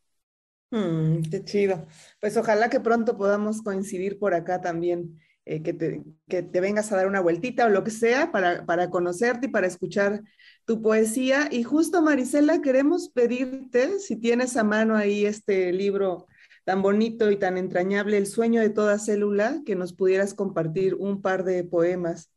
Mm, 0.76 1.22
qué 1.30 1.42
chido. 1.42 1.86
Pues 2.20 2.36
ojalá 2.36 2.68
que 2.68 2.80
pronto 2.80 3.16
podamos 3.16 3.62
coincidir 3.62 4.18
por 4.18 4.34
acá 4.34 4.60
también, 4.60 5.18
eh, 5.46 5.62
que, 5.62 5.72
te, 5.72 6.02
que, 6.28 6.42
te, 6.42 6.60
vengas 6.60 6.92
a 6.92 6.96
dar 6.96 7.06
una 7.06 7.20
vueltita 7.20 7.64
o 7.64 7.70
lo 7.70 7.82
que 7.82 7.90
sea 7.90 8.30
para, 8.30 8.66
para 8.66 8.90
conocerte 8.90 9.46
y 9.46 9.50
para 9.50 9.66
escuchar 9.66 10.22
tu 10.66 10.82
poesía. 10.82 11.48
Y 11.50 11.62
justo, 11.62 12.02
Marisela, 12.02 12.60
queremos 12.60 13.08
pedirte, 13.08 13.98
si 14.00 14.16
tienes 14.16 14.56
a 14.58 14.64
mano 14.64 14.96
ahí 14.96 15.24
este 15.24 15.72
libro 15.72 16.26
tan 16.64 16.82
bonito 16.82 17.30
y 17.30 17.38
tan 17.38 17.56
entrañable, 17.56 18.18
el 18.18 18.26
sueño 18.26 18.60
de 18.60 18.70
toda 18.70 18.98
célula, 18.98 19.62
que 19.64 19.76
nos 19.76 19.94
pudieras 19.94 20.34
compartir 20.34 20.94
un 20.94 21.22
par 21.22 21.44
de 21.44 21.64
poemas. 21.64 22.30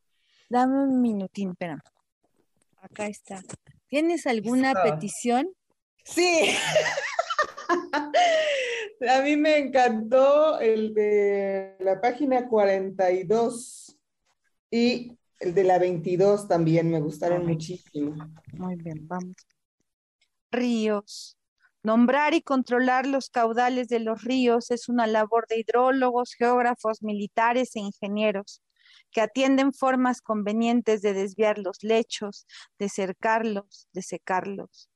Dame 0.49 0.83
un 0.83 1.01
minutín, 1.01 1.51
espera. 1.51 1.83
Acá 2.77 3.07
está. 3.07 3.41
¿Tienes 3.87 4.27
alguna 4.27 4.73
petición? 4.81 5.49
Sí. 6.05 6.51
A 9.09 9.21
mí 9.21 9.37
me 9.37 9.57
encantó 9.57 10.59
el 10.59 10.93
de 10.93 11.77
la 11.79 12.01
página 12.01 12.47
42 12.47 13.97
y 14.71 15.17
el 15.39 15.53
de 15.53 15.63
la 15.63 15.79
22 15.79 16.47
también 16.47 16.91
me 16.91 16.99
gustaron 16.99 17.45
muchísimo. 17.45 18.15
Muy 18.53 18.75
bien, 18.75 19.07
vamos. 19.07 19.35
Ríos, 20.51 21.39
Nombrar 21.81 22.33
y 22.33 22.41
controlar 22.41 23.07
los 23.07 23.29
caudales 23.29 23.87
de 23.87 24.01
los 24.01 24.23
ríos 24.23 24.69
es 24.69 24.89
una 24.89 25.07
labor 25.07 25.47
de 25.47 25.59
hidrólogos, 25.59 26.33
geógrafos, 26.33 27.01
militares 27.01 27.73
e 27.75 27.79
ingenieros 27.79 28.61
que 29.11 29.21
atienden 29.21 29.71
formas 29.71 30.21
convenientes 30.21 31.01
de 31.01 31.13
desviar 31.13 31.57
los 31.57 31.81
lechos, 31.81 32.45
de 32.77 32.89
cercarlos, 32.89 33.87
de 33.93 34.01
secarlos, 34.01 34.89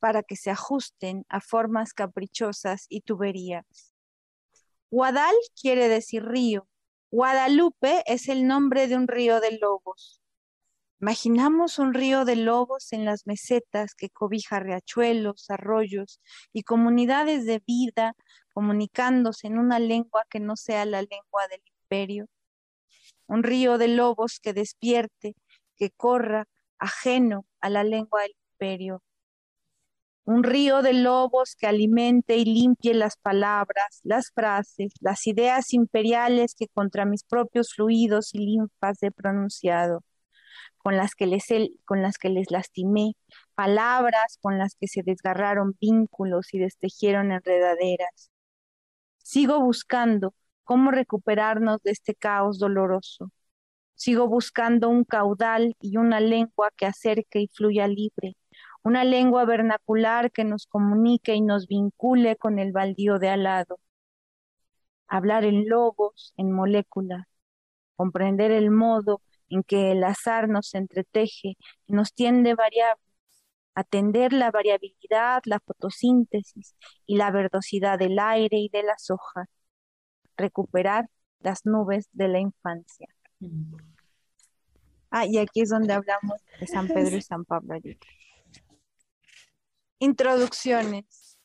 para 0.00 0.22
que 0.22 0.36
se 0.36 0.50
ajusten 0.50 1.24
a 1.28 1.40
formas 1.40 1.92
caprichosas 1.92 2.86
y 2.88 3.02
tuberías. 3.02 3.94
Guadal 4.90 5.34
quiere 5.60 5.88
decir 5.88 6.24
río. 6.24 6.66
Guadalupe 7.12 8.02
es 8.06 8.28
el 8.28 8.46
nombre 8.46 8.88
de 8.88 8.96
un 8.96 9.06
río 9.06 9.40
de 9.40 9.58
lobos. 9.58 10.20
Imaginamos 11.00 11.78
un 11.78 11.94
río 11.94 12.24
de 12.24 12.36
lobos 12.36 12.92
en 12.92 13.04
las 13.04 13.26
mesetas 13.26 13.94
que 13.94 14.10
cobija 14.10 14.60
riachuelos, 14.60 15.48
arroyos 15.48 16.20
y 16.52 16.62
comunidades 16.62 17.46
de 17.46 17.62
vida 17.66 18.14
comunicándose 18.52 19.46
en 19.46 19.58
una 19.58 19.78
lengua 19.78 20.24
que 20.28 20.40
no 20.40 20.56
sea 20.56 20.84
la 20.84 21.00
lengua 21.00 21.48
del 21.48 21.62
imperio. 21.82 22.26
Un 23.26 23.42
río 23.42 23.78
de 23.78 23.88
lobos 23.88 24.40
que 24.40 24.52
despierte, 24.52 25.36
que 25.76 25.90
corra 25.90 26.46
ajeno 26.78 27.46
a 27.60 27.70
la 27.70 27.82
lengua 27.82 28.22
del 28.22 28.34
imperio. 28.52 29.02
Un 30.24 30.44
río 30.44 30.82
de 30.82 30.92
lobos 30.92 31.56
que 31.56 31.66
alimente 31.66 32.36
y 32.36 32.44
limpie 32.44 32.94
las 32.94 33.16
palabras, 33.16 34.00
las 34.04 34.30
frases, 34.32 34.92
las 35.00 35.26
ideas 35.26 35.72
imperiales 35.72 36.54
que 36.54 36.68
contra 36.68 37.04
mis 37.04 37.24
propios 37.24 37.74
fluidos 37.74 38.34
y 38.34 38.38
linfas 38.38 39.02
he 39.02 39.10
pronunciado, 39.10 40.04
con 40.78 40.96
las 40.96 41.14
que 41.14 41.26
les, 41.26 41.46
con 41.84 42.02
las 42.02 42.18
que 42.18 42.30
les 42.30 42.50
lastimé, 42.50 43.16
palabras 43.54 44.38
con 44.40 44.58
las 44.58 44.74
que 44.76 44.88
se 44.88 45.02
desgarraron 45.02 45.76
vínculos 45.80 46.54
y 46.54 46.58
destejieron 46.60 47.32
enredaderas. 47.32 48.30
Sigo 49.22 49.60
buscando 49.60 50.34
cómo 50.64 50.90
recuperarnos 50.90 51.82
de 51.82 51.92
este 51.92 52.14
caos 52.14 52.58
doloroso. 52.58 53.30
Sigo 53.94 54.28
buscando 54.28 54.88
un 54.88 55.04
caudal 55.04 55.76
y 55.80 55.96
una 55.98 56.20
lengua 56.20 56.70
que 56.76 56.86
acerque 56.86 57.40
y 57.40 57.48
fluya 57.48 57.86
libre, 57.88 58.36
una 58.82 59.04
lengua 59.04 59.44
vernacular 59.44 60.30
que 60.32 60.44
nos 60.44 60.66
comunique 60.66 61.34
y 61.34 61.40
nos 61.40 61.66
vincule 61.66 62.36
con 62.36 62.58
el 62.58 62.72
baldío 62.72 63.18
de 63.18 63.28
al 63.28 63.44
lado. 63.44 63.78
Hablar 65.06 65.44
en 65.44 65.68
lobos, 65.68 66.32
en 66.36 66.52
moléculas, 66.52 67.26
comprender 67.96 68.50
el 68.50 68.70
modo 68.70 69.20
en 69.48 69.62
que 69.62 69.92
el 69.92 70.04
azar 70.04 70.48
nos 70.48 70.74
entreteje 70.74 71.56
y 71.86 71.92
nos 71.92 72.14
tiende 72.14 72.54
variables, 72.54 73.04
atender 73.74 74.32
la 74.32 74.50
variabilidad, 74.50 75.42
la 75.44 75.60
fotosíntesis 75.60 76.76
y 77.06 77.16
la 77.16 77.30
verdosidad 77.30 77.98
del 77.98 78.18
aire 78.18 78.58
y 78.58 78.68
de 78.68 78.84
las 78.84 79.10
hojas, 79.10 79.48
recuperar 80.36 81.08
las 81.40 81.66
nubes 81.66 82.08
de 82.12 82.28
la 82.28 82.38
infancia. 82.38 83.08
Mm. 83.40 83.74
Ah, 85.10 85.26
y 85.26 85.38
aquí 85.38 85.62
es 85.62 85.70
donde 85.70 85.92
hablamos 85.92 86.40
de 86.60 86.66
San 86.68 86.86
Pedro 86.86 87.16
y 87.16 87.22
San 87.22 87.44
Pablo. 87.44 87.74
Introducciones. 90.02 91.36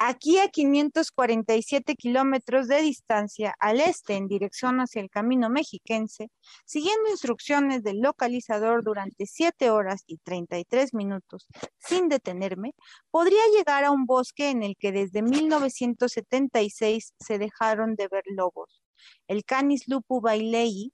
Aquí 0.00 0.38
a 0.38 0.48
547 0.48 1.94
kilómetros 1.94 2.66
de 2.66 2.82
distancia 2.82 3.54
al 3.60 3.78
este 3.80 4.16
en 4.16 4.26
dirección 4.26 4.80
hacia 4.80 5.00
el 5.00 5.10
camino 5.10 5.48
mexiquense, 5.48 6.32
siguiendo 6.64 7.08
instrucciones 7.08 7.84
del 7.84 8.00
localizador 8.00 8.82
durante 8.82 9.26
7 9.26 9.70
horas 9.70 10.02
y 10.08 10.16
33 10.18 10.92
minutos 10.92 11.46
sin 11.78 12.08
detenerme, 12.08 12.74
podría 13.12 13.46
llegar 13.56 13.84
a 13.84 13.92
un 13.92 14.06
bosque 14.06 14.50
en 14.50 14.64
el 14.64 14.74
que 14.76 14.90
desde 14.90 15.22
1976 15.22 17.14
se 17.16 17.38
dejaron 17.38 17.94
de 17.94 18.08
ver 18.08 18.24
lobos. 18.26 18.82
El 19.28 19.44
Canis 19.44 19.86
lupu 19.86 20.20
bailei, 20.20 20.92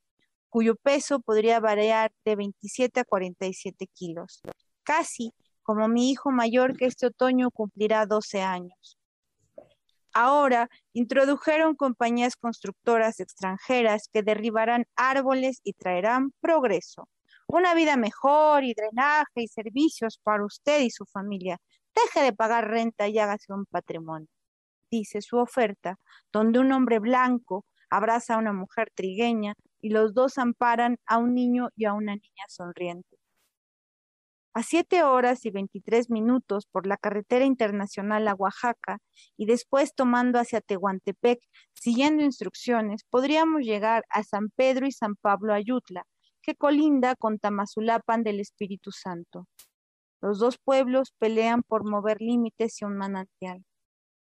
cuyo 0.51 0.77
peso 0.77 1.21
podría 1.21 1.61
variar 1.61 2.13
de 2.27 2.37
27 2.37 3.01
a 3.01 3.05
47 3.05 3.87
kilos. 3.95 4.43
Casi 4.83 5.33
como 5.67 5.89
mi 5.89 6.13
hijo 6.13 6.31
mayor 6.31 6.77
que 6.77 6.87
este 6.87 7.07
otoño 7.07 7.51
cumplirá 7.51 8.07
12 8.07 8.41
años. 8.41 8.97
Ahora 10.15 10.71
introdujeron 10.93 11.75
compañías 11.75 12.37
constructoras 12.37 13.19
extranjeras 13.19 14.09
que 14.13 14.23
derribarán 14.23 14.87
árboles 14.95 15.61
y 15.65 15.73
traerán 15.73 16.33
progreso. 16.41 17.09
Una 17.49 17.75
vida 17.75 17.97
mejor 17.97 18.63
y 18.63 18.75
drenaje 18.75 19.43
y 19.43 19.49
servicios 19.49 20.21
para 20.23 20.45
usted 20.45 20.83
y 20.83 20.91
su 20.91 21.05
familia. 21.05 21.59
Deje 21.95 22.25
de 22.25 22.33
pagar 22.33 22.71
renta 22.71 23.09
y 23.09 23.19
hágase 23.19 23.53
un 23.53 23.67
patrimonio. 23.67 24.29
Dice 24.89 25.21
su 25.21 25.37
oferta, 25.37 25.99
donde 26.33 26.61
un 26.61 26.71
hombre 26.71 27.01
blanco 27.01 27.65
abraza 27.91 28.37
a 28.37 28.39
una 28.39 28.53
mujer 28.53 28.93
trigueña 28.95 29.55
y 29.81 29.91
los 29.91 30.15
dos 30.15 30.39
amparan 30.39 30.99
a 31.07 31.19
un 31.19 31.35
niño 31.35 31.71
y 31.75 31.87
a 31.87 31.93
una 31.93 32.15
niña 32.15 32.45
sonriente 32.49 33.19
a 34.57 34.63
7 34.63 35.03
horas 35.03 35.45
y 35.45 35.51
23 35.51 36.09
minutos 36.09 36.65
por 36.65 36.87
la 36.87 36.97
carretera 36.97 37.45
internacional 37.45 38.27
a 38.27 38.35
Oaxaca 38.35 39.01
y 39.37 39.45
después 39.45 39.95
tomando 39.95 40.39
hacia 40.39 40.63
Tehuantepec, 40.63 41.41
siguiendo 41.75 42.25
instrucciones, 42.25 43.03
podríamos 43.11 43.61
llegar 43.61 44.05
a 44.09 44.23
San 44.23 44.49
Pedro 44.57 44.87
y 44.87 44.93
San 44.93 45.15
Pablo 45.17 45.53
Ayutla, 45.53 46.05
que 46.41 46.55
colinda 46.55 47.17
con 47.17 47.39
Tamazulapan 47.39 48.23
del 48.23 48.41
Espíritu 48.41 48.93
Santo. 48.93 49.47
Los 50.23 50.39
dos 50.39 50.57
pueblos 50.57 51.13
pelean 51.19 51.63
por 51.63 51.85
mover 51.85 52.23
límites 52.23 52.81
y 52.81 52.87
un 52.87 52.97
manantial. 52.97 53.63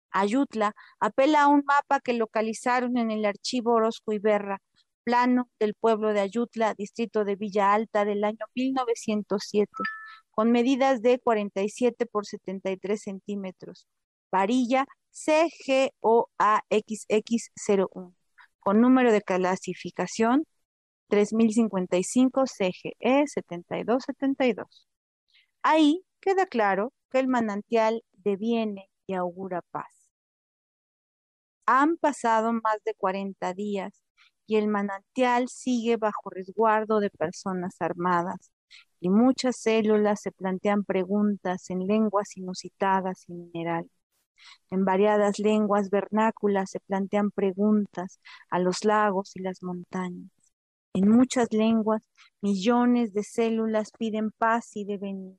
Ayutla 0.09 0.73
apela 0.99 1.43
a 1.43 1.47
un 1.47 1.61
mapa 1.63 1.99
que 1.99 2.13
localizaron 2.13 2.97
en 2.97 3.11
el 3.11 3.23
archivo 3.23 3.73
Orozco 3.73 4.13
Iberra, 4.13 4.63
plano 5.07 5.49
del 5.57 5.73
pueblo 5.73 6.11
de 6.11 6.19
Ayutla, 6.19 6.73
distrito 6.73 7.23
de 7.23 7.37
Villa 7.37 7.73
Alta 7.73 8.03
del 8.03 8.25
año 8.25 8.45
1907 8.55 9.71
con 10.31 10.51
medidas 10.51 11.01
de 11.01 11.17
47 11.17 12.05
por 12.07 12.25
73 12.25 13.01
centímetros. 13.01 13.87
Varilla 14.33 14.85
CGOAXX01, 15.13 18.13
con 18.59 18.81
número 18.81 19.13
de 19.13 19.21
clasificación 19.21 20.45
3055 21.07 22.43
CGE 22.43 23.27
7272. 23.27 24.89
Ahí 25.63 26.03
queda 26.19 26.47
claro 26.47 26.91
que 27.09 27.19
el 27.19 27.29
manantial 27.29 28.03
deviene 28.11 28.89
y 29.05 29.13
augura 29.13 29.61
paz. 29.71 30.11
Han 31.65 31.95
pasado 31.95 32.51
más 32.51 32.83
de 32.83 32.93
40 32.93 33.53
días 33.53 34.03
y 34.47 34.55
el 34.57 34.67
manantial 34.67 35.49
sigue 35.49 35.97
bajo 35.97 36.29
resguardo 36.29 36.99
de 36.99 37.09
personas 37.09 37.75
armadas 37.79 38.51
y 38.99 39.09
muchas 39.09 39.57
células 39.57 40.21
se 40.21 40.31
plantean 40.31 40.83
preguntas 40.83 41.69
en 41.69 41.85
lenguas 41.85 42.35
inusitadas 42.37 43.25
y 43.27 43.33
minerales. 43.33 43.91
En 44.69 44.85
variadas 44.85 45.39
lenguas 45.39 45.89
vernáculas 45.89 46.71
se 46.71 46.79
plantean 46.79 47.31
preguntas 47.31 48.19
a 48.49 48.59
los 48.59 48.85
lagos 48.85 49.35
y 49.35 49.41
las 49.41 49.61
montañas. 49.63 50.31
En 50.93 51.09
muchas 51.09 51.51
lenguas, 51.51 52.01
millones 52.41 53.13
de 53.13 53.23
células 53.23 53.91
piden 53.97 54.31
paz 54.31 54.75
y 54.75 54.85
devenir. 54.85 55.37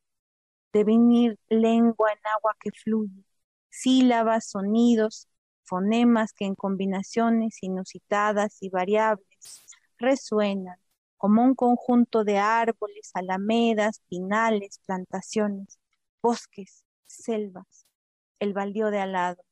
Devenir 0.73 1.39
lengua 1.49 2.13
en 2.13 2.19
agua 2.37 2.55
que 2.61 2.71
fluye, 2.71 3.25
sílabas, 3.71 4.51
sonidos, 4.51 5.27
fonemas 5.69 6.33
que 6.33 6.47
en 6.47 6.55
combinaciones 6.55 7.63
inusitadas 7.63 8.63
y 8.63 8.71
variables 8.71 9.65
resuenan, 9.99 10.79
como 11.17 11.43
un 11.45 11.55
conjunto 11.55 12.25
de 12.25 12.39
árboles, 12.39 13.11
alamedas, 13.15 14.01
pinales, 14.09 14.81
plantaciones, 14.87 15.79
bosques, 16.23 16.85
selvas, 17.07 17.87
el 18.39 18.53
baldío 18.55 18.91
de 18.91 19.01
al 19.01 19.13
lado. 19.13 19.43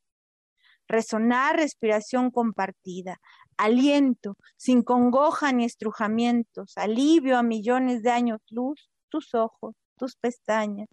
Resonar 0.89 1.57
respiración 1.57 2.31
compartida, 2.31 3.21
aliento, 3.57 4.37
sin 4.57 4.83
congoja 4.83 5.53
ni 5.53 5.65
estrujamientos, 5.65 6.77
alivio 6.77 7.37
a 7.37 7.43
millones 7.43 8.03
de 8.03 8.11
años 8.11 8.41
luz, 8.51 8.89
tus 9.09 9.35
ojos, 9.35 9.75
tus 9.97 10.17
pestañas, 10.17 10.89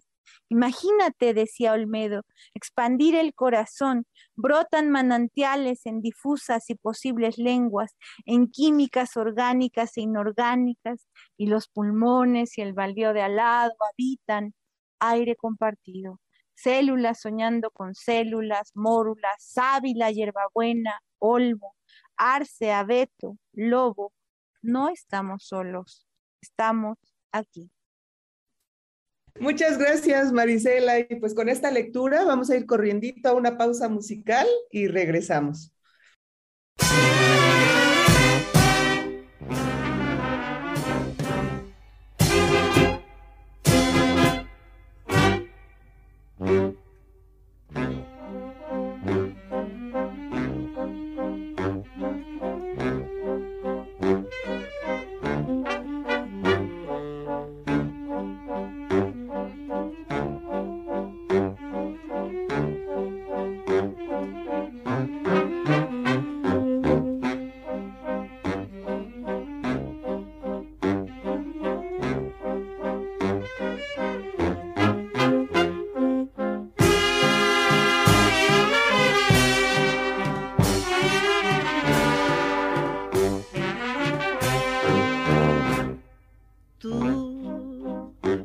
Imagínate, 0.48 1.34
decía 1.34 1.72
Olmedo, 1.72 2.22
expandir 2.54 3.14
el 3.14 3.34
corazón, 3.34 4.06
brotan 4.36 4.90
manantiales 4.90 5.86
en 5.86 6.00
difusas 6.00 6.70
y 6.70 6.74
posibles 6.76 7.38
lenguas, 7.38 7.96
en 8.26 8.48
químicas 8.48 9.16
orgánicas 9.16 9.96
e 9.96 10.02
inorgánicas, 10.02 11.08
y 11.36 11.46
los 11.46 11.68
pulmones 11.68 12.58
y 12.58 12.62
el 12.62 12.72
baldío 12.72 13.12
de 13.12 13.22
al 13.22 13.36
lado 13.36 13.74
habitan 13.92 14.54
aire 15.00 15.36
compartido, 15.36 16.20
células 16.54 17.20
soñando 17.20 17.70
con 17.70 17.94
células, 17.94 18.70
mórulas, 18.74 19.36
sábila, 19.38 20.10
hierbabuena, 20.10 21.00
olmo, 21.18 21.74
arce, 22.16 22.72
abeto, 22.72 23.38
lobo. 23.52 24.12
No 24.62 24.88
estamos 24.88 25.44
solos, 25.44 26.06
estamos 26.40 26.96
aquí. 27.32 27.73
Muchas 29.40 29.78
gracias, 29.78 30.32
Marisela. 30.32 31.00
Y 31.00 31.16
pues 31.20 31.34
con 31.34 31.48
esta 31.48 31.70
lectura 31.70 32.24
vamos 32.24 32.50
a 32.50 32.56
ir 32.56 32.66
corriendito 32.66 33.28
a 33.28 33.34
una 33.34 33.56
pausa 33.58 33.88
musical 33.88 34.46
y 34.70 34.86
regresamos. 34.86 35.74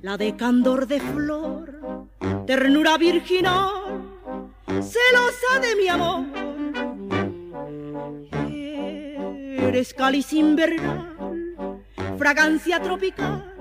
De 0.02 0.36
candor 0.38 0.88
de 0.88 1.00
flor, 1.00 2.08
ternura 2.48 2.98
virginal, 2.98 4.18
celosa 4.66 5.60
de 5.62 5.76
mi 5.76 5.88
amor. 5.90 6.26
Eres 9.62 9.94
cáliz 9.94 10.32
invernal, 10.34 11.84
fragancia 12.18 12.82
tropical 12.82 13.54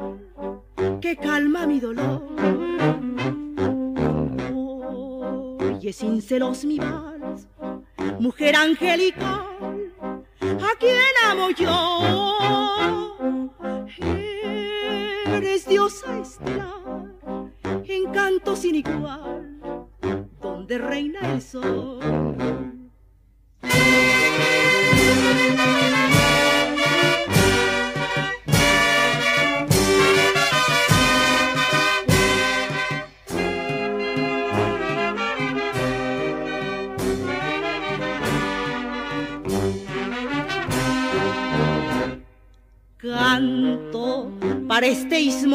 que 1.00 1.16
calma 1.16 1.66
mi 1.66 1.80
dolor. 1.80 2.22
Oye 5.60 5.92
sin 5.92 6.22
celos 6.22 6.64
mi 6.64 6.78
vals, 6.78 7.48
mujer 8.20 8.54
angelical, 8.54 9.92
a 10.40 10.78
quien 10.78 11.14
amo 11.28 11.50
yo. 11.50 13.07
Estelar, 16.28 17.48
encanto 17.88 18.54
sin 18.54 18.74
igual, 18.74 19.60
donde 20.40 20.78
reina 20.78 21.20
el 21.32 21.40
sol. 21.40 22.37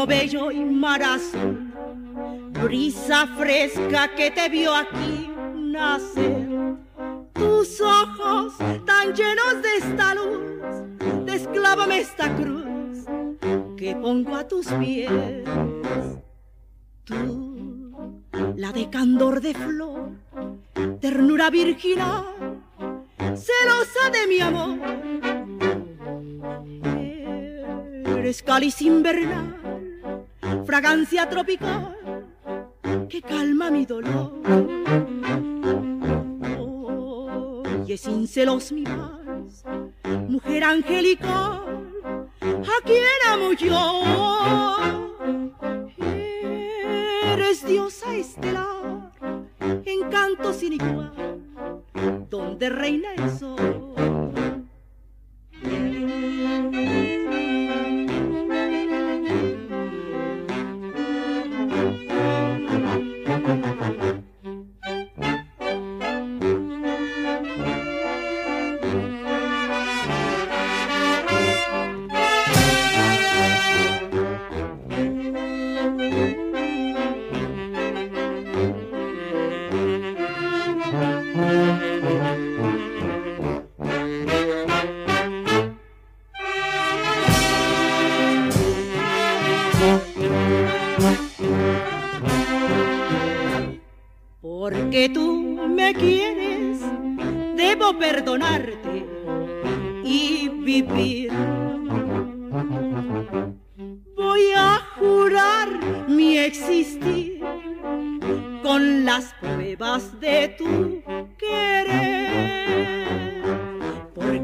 Bello 0.06 0.52
y 0.52 0.60
marazo, 0.60 1.38
brisa 2.62 3.28
fresca 3.38 4.14
que 4.16 4.32
te 4.32 4.50
vio 4.50 4.74
aquí 4.74 5.30
nacer. 5.56 6.50
Tus 7.34 7.82
ojos 7.82 8.54
tan 8.86 9.14
llenos 9.14 9.62
de 9.62 9.78
esta 9.78 10.16
luz, 10.16 11.26
desclávame 11.26 12.00
esta 12.00 12.36
cruz 12.36 13.06
que 13.78 13.96
pongo 13.96 14.36
a 14.36 14.48
tus 14.48 14.68
pies. 14.68 15.12
Tú, 17.04 17.92
la 18.56 18.72
de 18.72 18.90
candor 18.90 19.42
de 19.42 19.54
flor, 19.54 20.12
ternura 21.00 21.50
virginal, 21.50 22.26
celosa 23.18 24.10
de 24.12 24.28
mi 24.28 24.40
amor 24.40 24.80
eres 28.24 28.42
cáliz 28.42 28.82
invernal, 28.82 29.63
fragancia 30.66 31.30
tropical 31.30 31.96
que 33.10 33.22
calma 33.22 33.70
mi 33.72 33.86
dolor. 33.86 34.32
Oye 37.82 37.98
sin 37.98 38.28
celos 38.28 38.72
mi 38.72 38.84
vals, 38.84 39.64
mujer 40.30 40.64
angelical, 40.64 41.64
a 42.42 42.86
quien 42.86 43.04
amo 43.32 43.54
yo. 43.54 45.03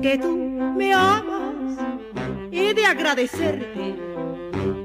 Porque 0.10 0.24
tú 0.24 0.36
me 0.76 0.92
amas, 0.92 1.78
he 2.52 2.74
de 2.74 2.84
agradecerte 2.84 3.96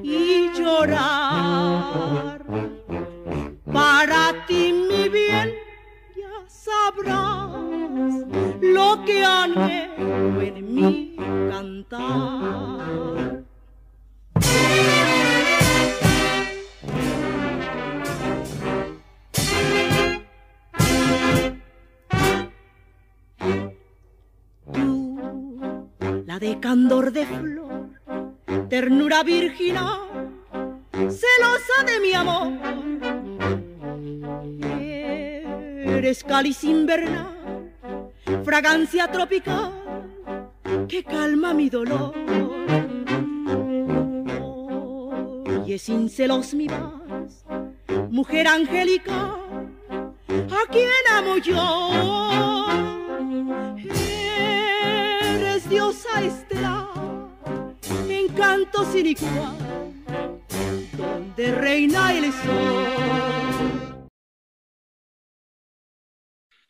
y 0.03 0.51
llorar. 0.53 2.34
Tropical 39.13 39.73
que 40.89 41.05
calma 41.05 41.55
mi 41.55 41.71
dolor. 41.71 42.13
Oye 45.63 45.79
sin 45.79 46.11
celos 46.11 46.55
mi 46.55 46.67
vals, 46.67 47.45
mujer 48.11 48.49
angélica, 48.49 49.37
a 50.29 50.71
quien 50.73 51.05
amo 51.13 51.37
yo. 51.39 52.67
Eres 55.23 55.69
diosa 55.69 56.23
estelar, 56.23 56.89
encanto 58.09 58.85
sin 58.93 59.07
igual, 59.07 59.57
donde 60.99 61.53
reina 61.53 62.13
el 62.13 62.33
sol. 62.33 63.44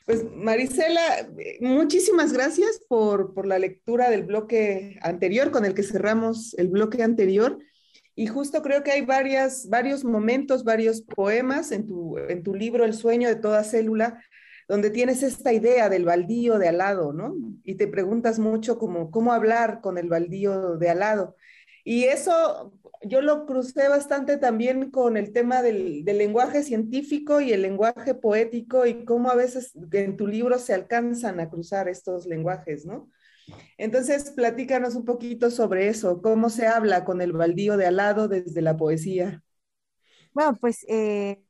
Pues 0.04 0.22
Marisela, 0.36 1.30
muchísimas 1.60 2.34
gracias 2.34 2.78
por, 2.88 3.32
por, 3.32 3.46
la 3.46 3.58
lectura 3.58 4.10
del 4.10 4.24
bloque 4.24 4.98
anterior, 5.00 5.50
con 5.50 5.64
el 5.64 5.72
que 5.74 5.82
cerramos 5.82 6.52
el 6.58 6.68
bloque 6.68 7.02
anterior. 7.02 7.58
Y 8.14 8.26
justo 8.26 8.62
creo 8.62 8.82
que 8.82 8.92
hay 8.92 9.00
varias, 9.00 9.68
varios 9.70 10.04
momentos, 10.04 10.62
varios 10.62 11.00
poemas 11.00 11.72
en 11.72 11.86
tu, 11.86 12.18
en 12.18 12.42
tu 12.42 12.54
libro 12.54 12.84
El 12.84 12.92
sueño 12.92 13.28
de 13.28 13.36
toda 13.36 13.64
célula, 13.64 14.22
donde 14.68 14.90
tienes 14.90 15.22
esta 15.22 15.54
idea 15.54 15.88
del 15.88 16.04
baldío 16.04 16.58
de 16.58 16.68
al 16.68 16.78
lado, 16.78 17.14
¿no? 17.14 17.34
Y 17.64 17.76
te 17.76 17.88
preguntas 17.88 18.38
mucho 18.38 18.78
como, 18.78 19.10
cómo 19.10 19.32
hablar 19.32 19.80
con 19.80 19.96
el 19.96 20.08
baldío 20.08 20.76
de 20.76 20.90
al 20.90 21.00
lado. 21.00 21.36
Y 21.84 22.04
eso 22.04 22.72
yo 23.02 23.20
lo 23.20 23.44
crucé 23.46 23.88
bastante 23.88 24.38
también 24.38 24.90
con 24.90 25.16
el 25.16 25.32
tema 25.32 25.62
del, 25.62 26.04
lenguaje 26.04 26.62
científico 26.62 27.40
y 27.40 27.52
el 27.52 27.62
lenguaje 27.62 28.14
poético 28.14 28.86
y 28.86 29.04
cómo 29.04 29.30
a 29.30 29.34
veces 29.34 29.72
en 29.92 30.16
tu 30.16 30.26
libro 30.26 30.58
se 30.58 30.72
alcanzan 30.72 31.40
a 31.40 31.50
cruzar 31.50 31.88
estos 31.88 32.26
lenguajes, 32.26 32.86
¿no? 32.86 33.10
Entonces, 33.76 34.30
platícanos 34.30 34.94
un 34.94 35.04
poquito 35.04 35.50
sobre 35.50 35.88
eso, 35.88 36.22
cómo 36.22 36.48
se 36.48 36.66
habla 36.66 37.04
con 37.04 37.20
el 37.20 37.32
baldío 37.32 37.76
de 37.76 37.86
al 37.86 37.96
lado 37.96 38.26
desde 38.26 38.62
la 38.62 38.76
poesía. 38.76 39.42
Bueno, 40.32 40.56
pues 40.58 40.86
eh, 40.88 41.44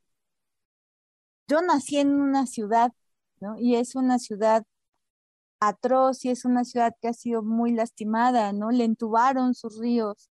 yo 1.46 1.62
nací 1.62 1.98
en 1.98 2.14
una 2.14 2.46
ciudad, 2.46 2.92
¿no? 3.40 3.56
Y 3.58 3.76
es 3.76 3.94
una 3.94 4.18
ciudad 4.18 4.64
atroz 5.68 6.24
y 6.24 6.30
es 6.30 6.44
una 6.44 6.64
ciudad 6.64 6.94
que 7.00 7.08
ha 7.08 7.12
sido 7.14 7.42
muy 7.42 7.72
lastimada, 7.72 8.52
¿no? 8.52 8.70
Le 8.70 8.84
entubaron 8.84 9.54
sus 9.54 9.78
ríos 9.78 10.30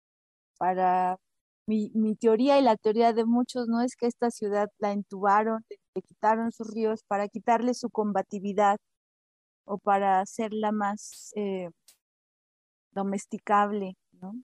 para 0.59 1.19
mi, 1.67 1.91
mi, 1.95 2.17
teoría 2.17 2.59
y 2.59 2.63
la 2.63 2.77
teoría 2.77 3.13
de 3.13 3.25
muchos 3.25 3.69
no 3.69 3.81
es 3.83 3.97
que 3.97 4.07
esta 4.07 4.31
ciudad 4.31 4.69
la 4.79 4.93
entubaron, 4.93 5.65
le, 5.95 6.03
quitaron 6.03 6.53
sus 6.53 6.73
ríos 6.75 7.03
para 7.09 7.29
quitarle 7.29 7.75
su 7.75 7.91
combatividad 7.91 8.79
o 9.65 9.79
para 9.79 10.21
hacerla 10.21 10.73
más 10.73 11.33
eh, 11.37 11.71
domesticable, 12.93 13.97
¿no? 14.13 14.35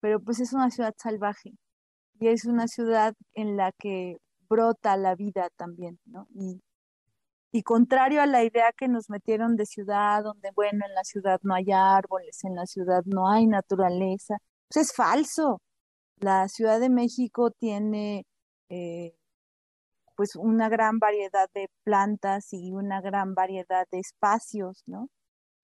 Pero 0.00 0.20
pues 0.20 0.40
es 0.40 0.52
una 0.52 0.70
ciudad 0.70 0.94
salvaje 0.98 1.52
y 2.20 2.28
es 2.28 2.44
una 2.46 2.68
ciudad 2.68 3.14
en 3.34 3.56
la 3.56 3.72
que 3.72 4.18
brota 4.48 4.96
la 4.96 5.14
vida 5.14 5.50
también, 5.56 5.98
¿no? 6.06 6.26
Y, 6.34 6.60
y 7.52 7.62
contrario 7.62 8.20
a 8.22 8.26
la 8.26 8.44
idea 8.44 8.72
que 8.76 8.88
nos 8.88 9.08
metieron 9.10 9.56
de 9.56 9.66
ciudad, 9.66 10.22
donde, 10.22 10.50
bueno, 10.54 10.84
en 10.86 10.94
la 10.94 11.04
ciudad 11.04 11.40
no 11.42 11.54
hay 11.54 11.72
árboles, 11.72 12.44
en 12.44 12.54
la 12.54 12.66
ciudad 12.66 13.02
no 13.06 13.30
hay 13.30 13.46
naturaleza, 13.46 14.36
pues 14.68 14.88
es 14.88 14.94
falso. 14.94 15.60
La 16.20 16.48
Ciudad 16.48 16.80
de 16.80 16.90
México 16.90 17.50
tiene 17.52 18.26
eh, 18.70 19.14
pues 20.16 20.36
una 20.36 20.68
gran 20.68 20.98
variedad 20.98 21.48
de 21.54 21.68
plantas 21.84 22.52
y 22.52 22.72
una 22.72 23.00
gran 23.00 23.34
variedad 23.34 23.86
de 23.92 24.00
espacios, 24.00 24.82
¿no? 24.86 25.08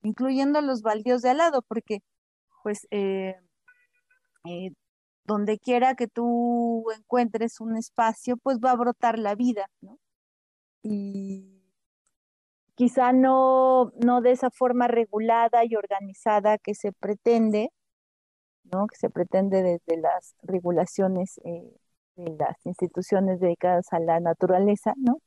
Incluyendo 0.03 0.61
los 0.63 0.83
baldíos 0.83 1.23
de 1.23 1.31
al 1.31 1.39
lado, 1.39 1.63
porque 1.63 2.01
pues 2.63 2.87
eh, 2.91 3.35
eh, 4.47 4.71
donde 5.25 5.59
quiera 5.59 5.97
que 5.97 6.09
tú 6.09 6.85
encuentres 6.97 7.61
un 7.61 7.77
espacio, 7.77 8.37
pues 8.39 8.59
va 8.65 8.73
a 8.73 8.77
brotar 8.77 9.19
la 9.19 9.35
vida, 9.35 9.67
¿no? 9.83 9.99
Y 10.83 11.54
quizá 12.75 13.13
no, 13.13 13.93
no 14.05 14.21
de 14.21 14.33
esa 14.33 14.51
forma 14.51 14.89
regulada 14.89 15.65
y 15.65 15.77
organizada 15.77 16.59
que 16.59 16.75
se 16.75 16.93
pretende, 16.93 17.71
¿no? 18.65 18.87
que 18.87 18.97
se 18.97 19.11
pretende 19.11 19.63
desde 19.63 20.01
las 20.01 20.35
regulaciones 20.43 21.41
eh, 21.45 21.71
de 22.17 22.37
las 22.37 22.57
instituciones 22.65 23.41
dedicadas 23.41 23.93
a 23.93 23.99
la 23.99 24.21
naturaleza, 24.21 24.95
¿no? 24.97 25.19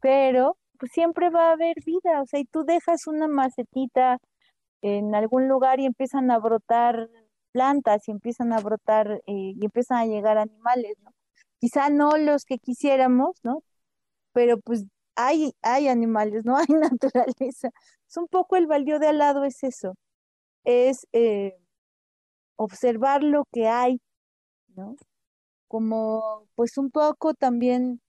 Pero 0.00 0.56
pues 0.78 0.92
siempre 0.92 1.30
va 1.30 1.50
a 1.50 1.52
haber 1.52 1.76
vida, 1.84 2.22
o 2.22 2.26
sea, 2.26 2.40
y 2.40 2.44
tú 2.44 2.64
dejas 2.64 3.06
una 3.06 3.28
macetita 3.28 4.18
en 4.82 5.14
algún 5.14 5.48
lugar 5.48 5.80
y 5.80 5.86
empiezan 5.86 6.30
a 6.30 6.38
brotar 6.38 7.08
plantas 7.52 8.08
y 8.08 8.12
empiezan 8.12 8.52
a 8.52 8.60
brotar 8.60 9.22
eh, 9.26 9.54
y 9.56 9.64
empiezan 9.64 9.98
a 9.98 10.06
llegar 10.06 10.38
animales, 10.38 10.96
¿no? 11.02 11.10
Quizá 11.60 11.90
no 11.90 12.16
los 12.16 12.44
que 12.44 12.58
quisiéramos, 12.58 13.40
¿no? 13.42 13.62
Pero 14.32 14.58
pues 14.60 14.84
hay, 15.18 15.52
hay 15.62 15.88
animales, 15.88 16.44
no 16.44 16.56
hay 16.58 16.66
naturaleza. 16.68 17.70
Es 18.08 18.16
un 18.16 18.28
poco 18.28 18.56
el 18.56 18.66
baldío 18.66 18.98
de 19.00 19.08
al 19.08 19.18
lado, 19.18 19.44
es 19.44 19.62
eso, 19.64 19.96
es 20.64 21.06
eh, 21.12 21.58
observar 22.56 23.22
lo 23.24 23.44
que 23.52 23.68
hay, 23.68 24.00
¿no? 24.76 24.96
Como 25.68 26.48
pues 26.54 26.78
un 26.78 26.90
poco 26.90 27.34
también 27.34 28.00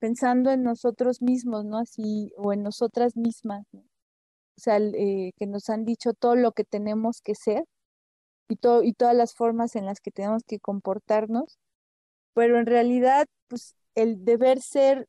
pensando 0.00 0.50
en 0.50 0.62
nosotros 0.64 1.22
mismos, 1.22 1.64
¿no? 1.64 1.78
Así, 1.78 2.32
o 2.36 2.52
en 2.52 2.62
nosotras 2.62 3.16
mismas, 3.16 3.64
¿no? 3.72 3.80
O 3.80 4.60
sea, 4.60 4.78
eh, 4.78 5.32
que 5.38 5.46
nos 5.46 5.70
han 5.70 5.84
dicho 5.84 6.14
todo 6.14 6.36
lo 6.36 6.52
que 6.52 6.64
tenemos 6.64 7.20
que 7.22 7.34
ser 7.34 7.64
y, 8.48 8.56
todo, 8.56 8.82
y 8.82 8.92
todas 8.94 9.16
las 9.16 9.34
formas 9.34 9.76
en 9.76 9.86
las 9.86 10.00
que 10.00 10.10
tenemos 10.10 10.42
que 10.46 10.60
comportarnos, 10.60 11.58
pero 12.34 12.58
en 12.58 12.66
realidad, 12.66 13.26
pues 13.48 13.76
el 13.94 14.24
deber 14.24 14.60
ser 14.62 15.08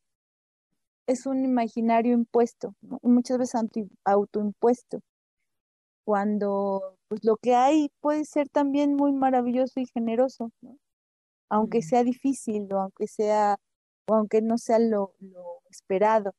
es 1.08 1.26
un 1.26 1.44
imaginario 1.46 2.14
impuesto, 2.14 2.76
muchas 3.02 3.38
veces 3.38 3.62
autoimpuesto, 4.04 5.00
cuando 6.06 6.98
pues 7.08 7.24
lo 7.24 7.38
que 7.38 7.56
hay 7.56 7.90
puede 8.02 8.26
ser 8.26 8.50
también 8.50 8.94
muy 8.96 9.14
maravilloso 9.14 9.80
y 9.80 9.86
generoso, 9.88 10.52
aunque 11.50 11.82
sea 11.82 12.04
difícil 12.04 12.72
o 12.74 12.82
aunque 12.82 13.08
sea 13.08 13.58
o 14.10 14.16
aunque 14.16 14.42
no 14.42 14.58
sea 14.58 14.80
lo, 14.80 15.14
esperado. 15.70 16.34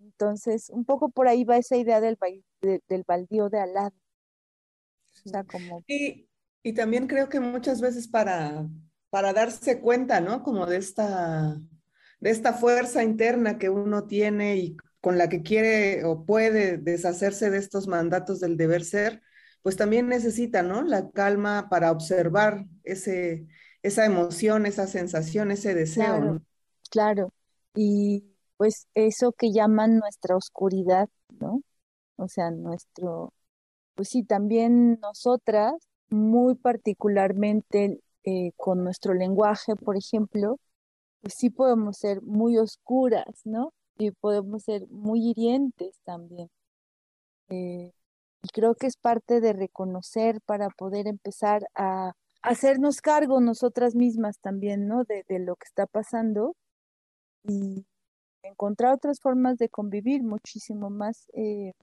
Entonces, 0.00 0.70
un 0.70 0.84
poco 0.84 1.10
por 1.10 1.28
ahí 1.28 1.44
va 1.44 1.56
esa 1.56 1.76
idea 1.76 2.00
del, 2.00 2.18
del 2.60 3.04
baldío 3.06 3.48
de 3.48 3.60
al 3.60 3.74
lado. 3.74 3.96
como... 5.48 5.84
y, 5.86 6.28
y 6.62 6.72
también 6.72 7.06
creo 7.06 7.28
que 7.28 7.40
muchas 7.40 7.80
veces 7.80 8.08
para, 8.08 8.66
para 9.10 9.32
darse 9.32 9.80
cuenta, 9.80 10.20
¿no? 10.20 10.42
Como 10.42 10.66
de 10.66 10.76
esta 10.76 11.60
de 12.20 12.30
esta 12.30 12.52
fuerza 12.52 13.02
interna 13.02 13.58
que 13.58 13.70
uno 13.70 14.06
tiene 14.06 14.56
y 14.56 14.76
con 15.00 15.16
la 15.18 15.28
que 15.28 15.42
quiere 15.42 16.04
o 16.04 16.24
puede 16.24 16.76
deshacerse 16.76 17.50
de 17.50 17.58
estos 17.58 17.88
mandatos 17.88 18.40
del 18.40 18.56
deber 18.56 18.84
ser, 18.84 19.22
pues 19.62 19.76
también 19.76 20.08
necesita, 20.08 20.62
¿no? 20.62 20.82
La 20.82 21.10
calma 21.10 21.68
para 21.70 21.90
observar 21.90 22.66
ese, 22.84 23.46
esa 23.82 24.04
emoción, 24.04 24.66
esa 24.66 24.86
sensación, 24.86 25.50
ese 25.50 25.74
deseo. 25.74 26.04
Claro, 26.04 26.42
claro. 26.90 27.32
Y 27.74 28.24
pues 28.56 28.88
eso 28.94 29.32
que 29.32 29.52
llaman 29.52 29.98
nuestra 29.98 30.36
oscuridad, 30.36 31.08
¿no? 31.40 31.62
O 32.16 32.28
sea, 32.28 32.50
nuestro, 32.50 33.32
pues 33.94 34.08
sí, 34.10 34.22
también 34.22 34.98
nosotras, 35.00 35.72
muy 36.10 36.54
particularmente 36.56 38.00
eh, 38.24 38.52
con 38.56 38.84
nuestro 38.84 39.14
lenguaje, 39.14 39.76
por 39.76 39.96
ejemplo, 39.96 40.58
pues 41.20 41.34
sí 41.34 41.50
podemos 41.50 41.98
ser 41.98 42.22
muy 42.22 42.58
oscuras, 42.58 43.42
¿no? 43.44 43.72
Y 43.98 44.10
podemos 44.12 44.64
ser 44.64 44.86
muy 44.88 45.30
hirientes 45.30 46.00
también. 46.04 46.50
Eh, 47.48 47.92
y 48.42 48.48
creo 48.48 48.74
que 48.74 48.86
es 48.86 48.96
parte 48.96 49.40
de 49.40 49.52
reconocer 49.52 50.40
para 50.42 50.70
poder 50.70 51.06
empezar 51.08 51.68
a 51.74 52.14
hacernos 52.42 53.00
cargo 53.02 53.40
nosotras 53.40 53.94
mismas 53.94 54.38
también, 54.40 54.88
¿no? 54.88 55.04
De, 55.04 55.24
lo 55.40 55.56
que 55.56 55.66
está 55.66 55.86
pasando 55.86 56.56
y 57.44 57.86
encontrar 58.42 58.94
otras 58.94 59.20
formas 59.20 59.58
de 59.58 59.68
convivir 59.68 60.22
muchísimo 60.22 60.90
más, 60.90 61.26
eh, 61.34 61.74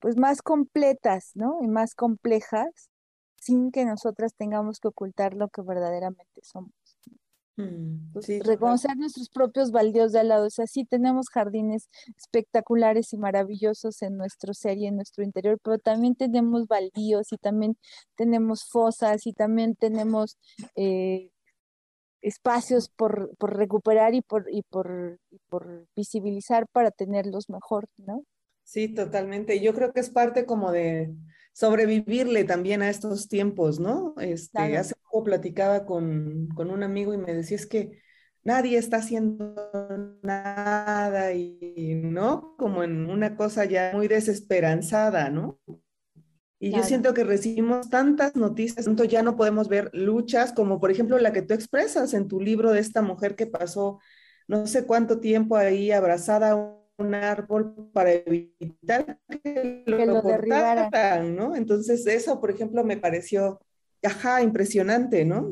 pues 0.00 0.16
más 0.16 0.42
completas, 0.42 1.32
¿no? 1.34 1.58
Y 1.62 1.68
más 1.68 1.94
complejas, 1.94 2.90
sin 3.36 3.72
que 3.72 3.84
nosotras 3.84 4.34
tengamos 4.34 4.80
que 4.80 4.88
ocultar 4.88 5.34
lo 5.34 5.48
que 5.48 5.62
verdaderamente 5.62 6.40
somos. 6.42 6.72
Mm, 7.56 8.14
reconocer 8.44 8.96
nuestros 8.96 9.28
propios 9.28 9.72
baldíos 9.72 10.12
de 10.12 10.20
al 10.20 10.28
lado. 10.28 10.46
O 10.46 10.50
sea, 10.50 10.66
sí 10.66 10.84
tenemos 10.84 11.28
jardines 11.28 11.90
espectaculares 12.16 13.12
y 13.12 13.18
maravillosos 13.18 14.00
en 14.02 14.16
nuestro 14.16 14.54
ser 14.54 14.78
y 14.78 14.86
en 14.86 14.96
nuestro 14.96 15.22
interior, 15.22 15.58
pero 15.62 15.78
también 15.78 16.14
tenemos 16.14 16.66
baldíos 16.66 17.32
y 17.32 17.36
también 17.36 17.76
tenemos 18.16 18.64
fosas 18.64 19.26
y 19.26 19.34
también 19.34 19.76
tenemos 19.76 20.38
eh, 20.76 21.30
espacios 22.22 22.88
por, 22.88 23.36
por, 23.36 23.56
recuperar 23.56 24.14
y 24.14 24.22
por, 24.22 24.46
y 24.50 24.62
por, 24.62 25.18
y 25.30 25.38
por 25.48 25.86
visibilizar 25.94 26.66
para 26.72 26.90
tenerlos 26.90 27.50
mejor, 27.50 27.86
¿no? 27.98 28.24
Sí, 28.64 28.88
totalmente. 28.88 29.60
Yo 29.60 29.74
creo 29.74 29.92
que 29.92 30.00
es 30.00 30.08
parte 30.08 30.46
como 30.46 30.72
de 30.72 31.12
sobrevivirle 31.52 32.44
también 32.44 32.82
a 32.82 32.90
estos 32.90 33.28
tiempos, 33.28 33.78
¿no? 33.78 34.14
Este, 34.18 34.76
Hace 34.76 34.94
poco 35.04 35.24
platicaba 35.24 35.84
con, 35.84 36.48
con, 36.54 36.70
un 36.70 36.82
amigo 36.82 37.14
y 37.14 37.18
me 37.18 37.34
decía, 37.34 37.56
es 37.56 37.66
que 37.66 38.00
nadie 38.42 38.78
está 38.78 38.98
haciendo 38.98 39.54
nada 40.22 41.32
y, 41.34 42.00
¿no? 42.04 42.54
Como 42.56 42.82
en 42.82 43.08
una 43.08 43.36
cosa 43.36 43.64
ya 43.64 43.92
muy 43.94 44.08
desesperanzada, 44.08 45.30
¿no? 45.30 45.58
Y 46.58 46.70
yo 46.70 46.84
siento 46.84 47.12
que 47.12 47.24
recibimos 47.24 47.90
tantas 47.90 48.36
noticias, 48.36 48.84
tanto 48.84 49.02
ya 49.02 49.24
no 49.24 49.34
podemos 49.34 49.68
ver 49.68 49.90
luchas 49.92 50.52
como 50.52 50.78
por 50.78 50.92
ejemplo 50.92 51.18
la 51.18 51.32
que 51.32 51.42
tú 51.42 51.54
expresas 51.54 52.14
en 52.14 52.28
tu 52.28 52.40
libro 52.40 52.70
de 52.70 52.78
esta 52.78 53.02
mujer 53.02 53.34
que 53.34 53.48
pasó 53.48 53.98
no 54.46 54.68
sé 54.68 54.86
cuánto 54.86 55.18
tiempo 55.18 55.56
ahí 55.56 55.90
abrazada 55.90 56.54
un 57.02 57.14
árbol 57.14 57.90
para 57.92 58.12
evitar 58.12 59.18
que 59.42 59.84
lo, 59.86 60.22
derribaran, 60.22 61.36
¿no? 61.36 61.54
Entonces 61.54 62.06
eso, 62.06 62.40
por 62.40 62.50
ejemplo, 62.50 62.84
me 62.84 62.96
pareció, 62.96 63.60
ajá, 64.02 64.42
impresionante, 64.42 65.24
¿no? 65.24 65.50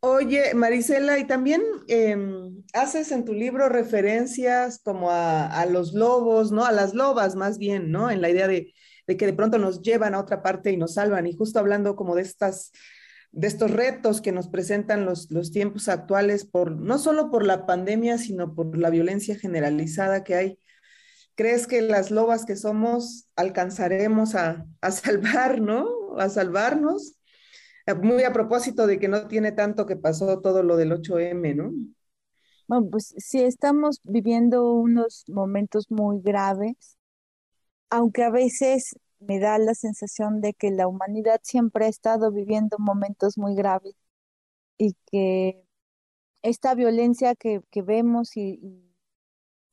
Oye, 0.00 0.54
Marisela, 0.54 1.18
y 1.18 1.26
también 1.26 1.62
em, 1.88 2.62
haces 2.74 3.10
en 3.12 3.24
tu 3.24 3.32
libro 3.32 3.68
referencias 3.68 4.80
como 4.84 5.10
a, 5.10 5.66
los 5.66 5.94
lobos, 5.94 6.52
¿no? 6.52 6.64
A 6.64 6.72
las 6.72 6.94
lobas 6.94 7.34
más 7.34 7.58
bien, 7.58 7.90
¿no? 7.90 8.10
En 8.10 8.20
la 8.20 8.30
idea 8.30 8.46
de, 8.46 8.72
de, 9.06 9.16
que 9.16 9.26
de 9.26 9.32
pronto 9.32 9.58
nos 9.58 9.82
llevan 9.82 10.14
a 10.14 10.20
otra 10.20 10.42
parte 10.42 10.70
y 10.70 10.76
nos 10.76 10.94
salvan. 10.94 11.26
Y 11.26 11.36
justo 11.36 11.58
hablando 11.58 11.96
como 11.96 12.14
de 12.14 12.22
estas, 12.22 12.72
de 13.32 13.46
estos 13.46 13.70
retos 13.70 14.20
que 14.20 14.32
nos 14.32 14.48
presentan 14.48 15.04
los, 15.04 15.30
los 15.30 15.52
tiempos 15.52 15.88
actuales, 15.88 16.44
por, 16.44 16.72
no 16.72 16.98
solo 16.98 17.30
por 17.30 17.44
la 17.44 17.66
pandemia, 17.66 18.18
sino 18.18 18.54
por 18.54 18.76
la 18.78 18.90
violencia 18.90 19.36
generalizada 19.38 20.24
que 20.24 20.34
hay 20.34 20.58
¿Crees 21.36 21.66
que 21.66 21.82
las 21.82 22.10
lobas 22.10 22.46
que 22.46 22.56
somos 22.56 23.28
alcanzaremos 23.36 24.34
a, 24.34 24.66
salvar, 24.90 25.60
¿no? 25.60 26.16
A 26.18 26.30
salvarnos. 26.30 27.18
Muy 28.02 28.24
a 28.24 28.32
propósito 28.32 28.86
de 28.86 28.98
que 28.98 29.06
no 29.06 29.28
tiene 29.28 29.52
tanto 29.52 29.86
que 29.86 29.96
pasó 29.96 30.40
todo 30.40 30.62
lo 30.62 30.76
del 30.76 30.92
8M, 30.92 31.54
¿no? 31.54 31.72
Bueno, 32.66 32.88
pues 32.90 33.14
sí, 33.18 33.42
estamos 33.42 34.00
viviendo 34.02 34.72
unos 34.72 35.24
momentos 35.28 35.88
muy 35.90 36.20
graves, 36.20 36.96
aunque 37.90 38.24
a 38.24 38.30
veces 38.30 38.96
me 39.20 39.38
da 39.40 39.58
la 39.58 39.74
sensación 39.74 40.40
de 40.40 40.54
que 40.54 40.70
la 40.70 40.88
humanidad 40.88 41.40
siempre 41.42 41.86
ha 41.86 41.88
estado 41.88 42.30
viviendo 42.32 42.76
momentos 42.78 43.38
muy 43.38 43.54
graves 43.54 43.94
y 44.78 44.94
que 45.10 45.66
esta 46.42 46.74
violencia 46.74 47.34
que, 47.34 47.62
vemos 47.82 48.36
y, 48.36 48.82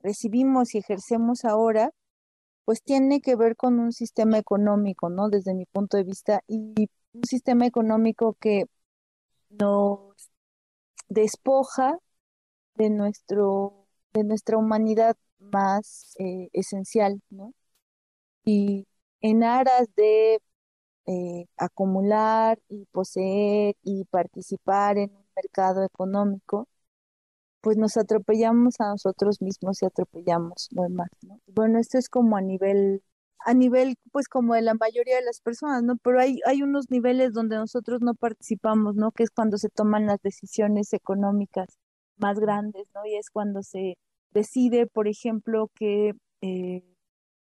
recibimos 0.02 0.76
y 0.76 0.80
ejercemos 0.80 1.46
ahora, 1.46 1.92
pues 2.66 2.84
tiene 2.84 3.22
que 3.22 3.36
ver 3.36 3.56
con 3.56 3.80
un 3.80 3.94
sistema 3.94 4.38
económico, 4.38 5.10
¿no? 5.10 5.30
Desde 5.30 5.54
mi 5.54 5.66
punto 5.66 5.98
de 5.98 6.04
vista, 6.04 6.42
y 6.48 6.90
un 7.14 7.24
sistema 7.26 7.66
económico 7.66 8.36
que 8.40 8.66
nos 9.50 10.16
despoja 11.10 12.00
de 12.76 12.90
nuestro, 12.90 13.88
de 14.14 14.24
nuestra 14.24 14.58
humanidad 14.58 15.18
más 15.40 16.16
eh, 16.20 16.50
esencial, 16.54 17.22
¿no? 17.30 17.54
Y 18.46 18.88
en 19.24 19.44
aras 19.44 19.88
de 19.96 20.40
eh, 21.08 21.46
acumular 21.58 22.60
y 22.70 22.86
poseer 22.92 23.76
y 23.84 24.06
participar 24.06 24.98
en 25.00 25.12
un 25.16 25.26
mercado 25.36 25.84
económico, 25.86 26.68
pues 27.62 27.78
nos 27.78 27.98
atropellamos 27.98 28.80
a 28.82 28.90
nosotros 28.90 29.42
mismos 29.42 29.82
y 29.82 29.86
atropellamos 29.86 30.70
lo 30.72 30.84
demás, 30.84 31.10
¿no? 31.24 31.40
Bueno, 31.48 31.80
esto 31.80 31.98
es 31.98 32.10
como 32.10 32.38
a 32.38 32.42
nivel, 32.42 33.04
a 33.40 33.54
nivel, 33.54 33.96
pues 34.12 34.28
como 34.28 34.56
de 34.56 34.62
la 34.64 34.74
mayoría 34.76 35.16
de 35.18 35.24
las 35.24 35.40
personas, 35.42 35.84
¿no? 35.84 35.98
Pero 35.98 36.20
hay, 36.20 36.40
hay 36.46 36.64
unos 36.64 36.92
niveles 36.92 37.34
donde 37.34 37.56
nosotros 37.58 38.02
no 38.02 38.16
participamos, 38.16 38.96
¿no? 38.96 39.12
Que 39.12 39.24
es 39.24 39.32
cuando 39.32 39.58
se 39.58 39.70
toman 39.70 40.08
las 40.08 40.22
decisiones 40.22 40.94
económicas 40.94 41.78
más 42.18 42.40
grandes, 42.40 42.88
¿no? 42.96 43.06
Y 43.06 43.16
es 43.16 43.30
cuando 43.30 43.64
se 43.64 43.98
decide, 44.32 44.88
por 44.88 45.08
ejemplo, 45.08 45.70
que 45.76 46.14
eh, 46.42 46.84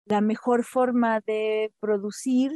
la 0.05 0.21
mejor 0.21 0.65
forma 0.65 1.21
de 1.21 1.73
producir 1.81 2.53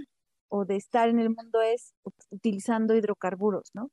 o 0.49 0.65
de 0.65 0.77
estar 0.77 1.09
en 1.09 1.19
el 1.19 1.31
mundo 1.31 1.63
es 1.63 1.95
utilizando 2.31 2.95
hidrocarburos, 2.95 3.71
¿no? 3.75 3.91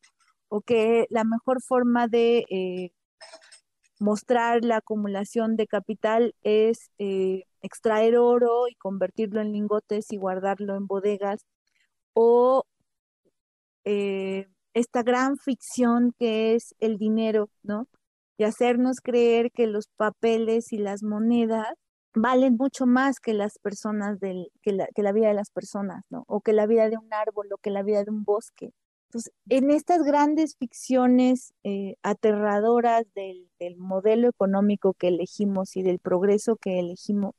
O 0.50 0.62
que 0.62 1.08
la 1.10 1.24
mejor 1.24 1.62
forma 1.62 2.08
de 2.08 2.46
eh, 2.50 2.92
mostrar 4.00 4.66
la 4.66 4.78
acumulación 4.78 5.56
de 5.56 5.68
capital 5.68 6.36
es 6.44 6.92
eh, 7.00 7.46
extraer 7.62 8.18
oro 8.18 8.68
y 8.68 8.76
convertirlo 8.76 9.42
en 9.42 9.54
lingotes 9.54 10.12
y 10.12 10.18
guardarlo 10.18 10.76
en 10.76 10.88
bodegas, 10.88 11.46
o 12.14 12.66
eh, 13.86 14.48
esta 14.74 15.04
gran 15.04 15.38
ficción 15.38 16.14
que 16.18 16.56
es 16.56 16.76
el 16.80 16.98
dinero, 16.98 17.50
¿no? 17.64 17.88
Y 18.38 18.44
hacernos 18.46 19.02
creer 19.02 19.52
que 19.52 19.68
los 19.68 19.88
papeles 19.98 20.74
y 20.74 20.78
las 20.78 21.04
monedas 21.04 21.74
valen 22.14 22.58
mucho 22.58 22.86
más 22.86 23.20
que 23.20 23.34
las 23.34 23.58
personas 23.60 24.20
del, 24.20 24.52
que 24.62 24.74
la, 24.74 24.88
que 24.88 25.04
la 25.04 25.12
vida 25.12 25.28
de 25.30 25.34
las 25.34 25.52
personas, 25.52 26.04
¿no? 26.10 26.24
O 26.28 26.42
que 26.42 26.54
la 26.54 26.66
vida 26.68 26.90
de 26.90 26.98
un 26.98 27.14
árbol, 27.14 27.48
o 27.54 27.58
que 27.58 27.72
la 27.72 27.84
vida 27.84 28.04
de 28.04 28.12
un 28.12 28.24
bosque. 28.24 28.74
Entonces, 29.10 29.34
en 29.50 29.72
estas 29.72 30.04
grandes 30.04 30.56
ficciones 30.58 31.54
eh, 31.64 31.96
aterradoras 32.02 33.06
del, 33.14 33.50
del, 33.60 33.78
modelo 33.78 34.30
económico 34.30 34.94
que 34.94 35.10
elegimos 35.10 35.76
y 35.76 35.84
del 35.84 36.00
progreso 36.00 36.56
que 36.56 36.80
elegimos, 36.80 37.36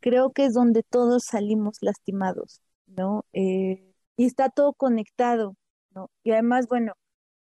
creo 0.00 0.32
que 0.32 0.46
es 0.46 0.54
donde 0.54 0.82
todos 0.82 1.24
salimos 1.24 1.78
lastimados, 1.80 2.60
¿no? 2.86 3.24
Eh, 3.32 3.94
y 4.16 4.26
está 4.26 4.50
todo 4.50 4.74
conectado, 4.74 5.56
¿no? 5.94 6.10
Y 6.24 6.32
además, 6.32 6.66
bueno, 6.68 6.94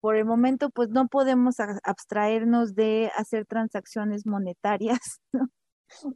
por 0.02 0.16
el 0.16 0.26
momento, 0.26 0.70
pues 0.70 0.90
no 0.90 1.08
podemos 1.08 1.56
abstraernos 1.84 2.76
de 2.76 3.12
hacer 3.18 3.46
transacciones 3.46 4.26
monetarias, 4.26 5.00
¿no? 5.34 5.50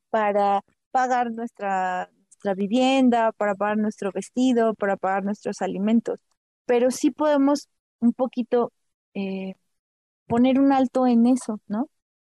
Para 0.10 0.62
pagar 0.92 1.32
nuestra, 1.32 2.10
nuestra 2.14 2.54
vivienda, 2.56 3.32
para 3.34 3.56
pagar 3.56 3.78
nuestro 3.78 4.12
vestido, 4.12 4.74
para 4.76 4.98
pagar 4.98 5.24
nuestros 5.24 5.62
alimentos. 5.62 6.20
Pero 6.66 6.92
sí 6.92 7.12
podemos 7.12 7.70
un 8.00 8.14
poquito 8.14 8.72
eh, 9.14 9.56
poner 10.28 10.60
un 10.60 10.72
alto 10.74 11.08
en 11.08 11.28
eso, 11.28 11.60
¿no? 11.68 11.90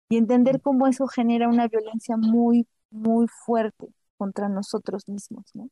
Y 0.08 0.18
entender 0.18 0.60
cómo 0.62 0.86
eso 0.88 1.06
genera 1.08 1.48
una 1.48 1.68
violencia 1.68 2.16
muy, 2.16 2.66
muy 2.90 3.26
fuerte 3.28 3.88
contra 4.18 4.48
nosotros 4.48 5.08
mismos, 5.08 5.46
¿no? 5.54 5.68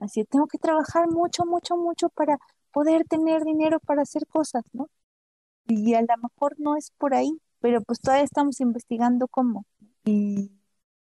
Así, 0.00 0.24
tengo 0.24 0.46
que 0.46 0.58
trabajar 0.58 1.08
mucho, 1.10 1.44
mucho, 1.46 1.76
mucho 1.76 2.08
para 2.10 2.38
poder 2.72 3.04
tener 3.06 3.42
dinero 3.44 3.80
para 3.80 4.02
hacer 4.02 4.26
cosas, 4.26 4.64
¿no? 4.72 4.88
Y 5.66 5.94
a 5.94 6.02
lo 6.02 6.08
mejor 6.22 6.54
no 6.58 6.76
es 6.76 6.92
por 6.98 7.14
ahí, 7.14 7.40
pero 7.60 7.82
pues 7.82 8.00
todavía 8.00 8.24
estamos 8.24 8.60
investigando 8.60 9.28
cómo. 9.28 9.66
Y 10.04 10.52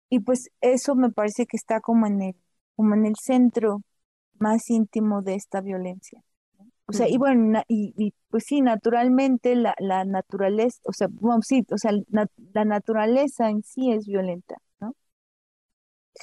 y 0.09 0.21
pues 0.21 0.51
eso 0.61 0.95
me 0.95 1.11
parece 1.11 1.47
que 1.47 1.57
está 1.57 1.81
como 1.81 2.07
en 2.07 2.23
el, 2.23 2.37
como 2.77 2.95
en 2.95 3.07
el 3.07 3.15
centro 3.21 3.83
más 4.39 4.71
íntimo 4.71 5.23
de 5.23 5.35
esta 5.35 5.61
violencia. 5.61 6.23
O 6.89 6.93
sea, 6.93 7.09
y 7.09 7.17
bueno, 7.17 7.63
y, 7.67 8.15
pues 8.29 8.45
sí, 8.47 8.61
naturalmente 8.61 9.57
la, 9.57 9.75
la 9.81 10.05
naturaleza, 10.05 10.81
o 10.85 10.93
sea, 10.93 11.09
sí, 11.43 11.67
o 11.73 11.79
sea, 11.79 11.91
la 12.53 12.65
naturaleza 12.65 13.51
en 13.51 13.65
sí 13.65 13.91
es 13.91 14.07
violenta, 14.07 14.57
¿no? 14.79 14.95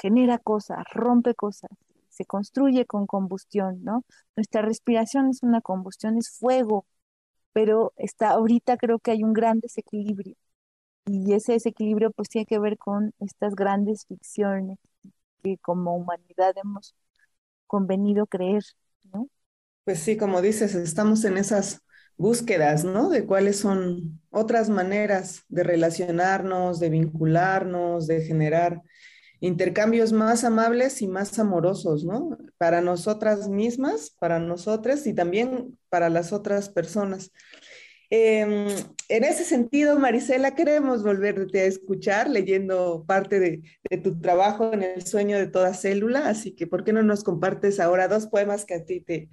Genera 0.01 0.37
cosas, 0.37 0.83
rompe 0.93 1.35
cosas, 1.35 1.69
se 2.09 2.25
construye 2.25 2.85
con 2.85 3.07
combustión, 3.07 3.83
¿no? 3.83 4.03
Nuestra 4.37 4.61
respiración 4.61 5.29
es 5.29 5.43
una 5.43 5.59
combustión, 5.61 6.17
es 6.17 6.29
fuego, 6.39 6.85
pero 7.53 7.93
está 7.97 8.31
ahorita 8.31 8.77
creo 8.77 8.99
que 8.99 9.11
hay 9.11 9.23
un 9.23 9.33
gran 9.33 9.59
desequilibrio 9.59 10.35
y 11.05 11.33
ese 11.33 11.53
desequilibrio 11.53 12.11
pues 12.11 12.29
tiene 12.29 12.45
que 12.45 12.59
ver 12.59 12.77
con 12.77 13.13
estas 13.19 13.55
grandes 13.55 14.05
ficciones 14.07 14.77
que 15.43 15.57
como 15.57 15.95
humanidad 15.95 16.53
hemos 16.63 16.95
convenido 17.67 18.25
creer, 18.27 18.63
¿no? 19.11 19.27
Pues 19.83 19.99
sí, 19.99 20.15
como 20.15 20.41
dices, 20.41 20.75
estamos 20.75 21.25
en 21.25 21.37
esas 21.37 21.81
búsquedas, 22.17 22.85
¿no? 22.85 23.09
De 23.09 23.25
cuáles 23.25 23.59
son 23.59 24.21
otras 24.29 24.69
maneras 24.69 25.43
de 25.49 25.63
relacionarnos, 25.63 26.79
de 26.79 26.89
vincularnos, 26.89 28.07
de 28.07 28.21
generar 28.21 28.81
intercambios 29.41 30.13
más 30.13 30.45
amables 30.45 31.01
y 31.01 31.07
más 31.07 31.37
amorosos, 31.37 32.05
¿no? 32.05 32.37
Para 32.57 32.79
nosotras 32.79 33.49
mismas, 33.49 34.11
para 34.19 34.39
nosotras 34.39 35.05
y 35.05 35.13
también 35.13 35.77
para 35.89 36.09
las 36.09 36.31
otras 36.31 36.69
personas. 36.69 37.31
Em, 38.15 38.67
en 39.09 39.23
ese 39.23 39.43
sentido, 39.43 39.97
Marisela, 39.97 40.53
queremos 40.53 41.01
volverte 41.01 41.61
a 41.61 41.65
escuchar 41.65 42.29
leyendo 42.29 43.05
parte 43.07 43.39
de, 43.39 43.63
tu 44.03 44.21
trabajo 44.21 44.71
en 44.71 44.83
el 44.83 45.03
sueño 45.03 45.35
de 45.35 45.47
toda 45.47 45.73
célula, 45.73 46.29
así 46.29 46.53
que 46.53 46.67
¿por 46.67 46.83
qué 46.83 46.93
no 46.93 47.01
nos 47.01 47.23
compartes 47.23 47.79
ahora 47.79 48.07
dos 48.07 48.27
poemas 48.27 48.65
que 48.65 48.75
a 48.75 48.85
ti 48.85 49.01
te, 49.01 49.31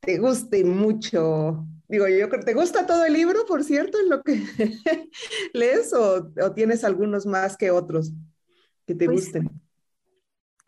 te 0.00 0.16
gusten 0.16 0.74
mucho? 0.74 1.66
Digo, 1.88 2.08
yo 2.08 2.30
creo, 2.30 2.42
¿te 2.42 2.54
gusta 2.54 2.86
todo 2.86 3.04
el 3.04 3.12
libro, 3.12 3.44
por 3.46 3.64
cierto, 3.64 4.00
en 4.00 4.08
lo 4.08 4.22
que 4.22 4.40
lees 5.52 5.92
o, 5.92 6.32
tienes 6.54 6.84
algunos 6.84 7.26
más 7.26 7.58
que 7.58 7.70
otros 7.70 8.14
que 8.86 8.94
te 8.94 9.04
pues, 9.04 9.26
gusten? 9.26 9.50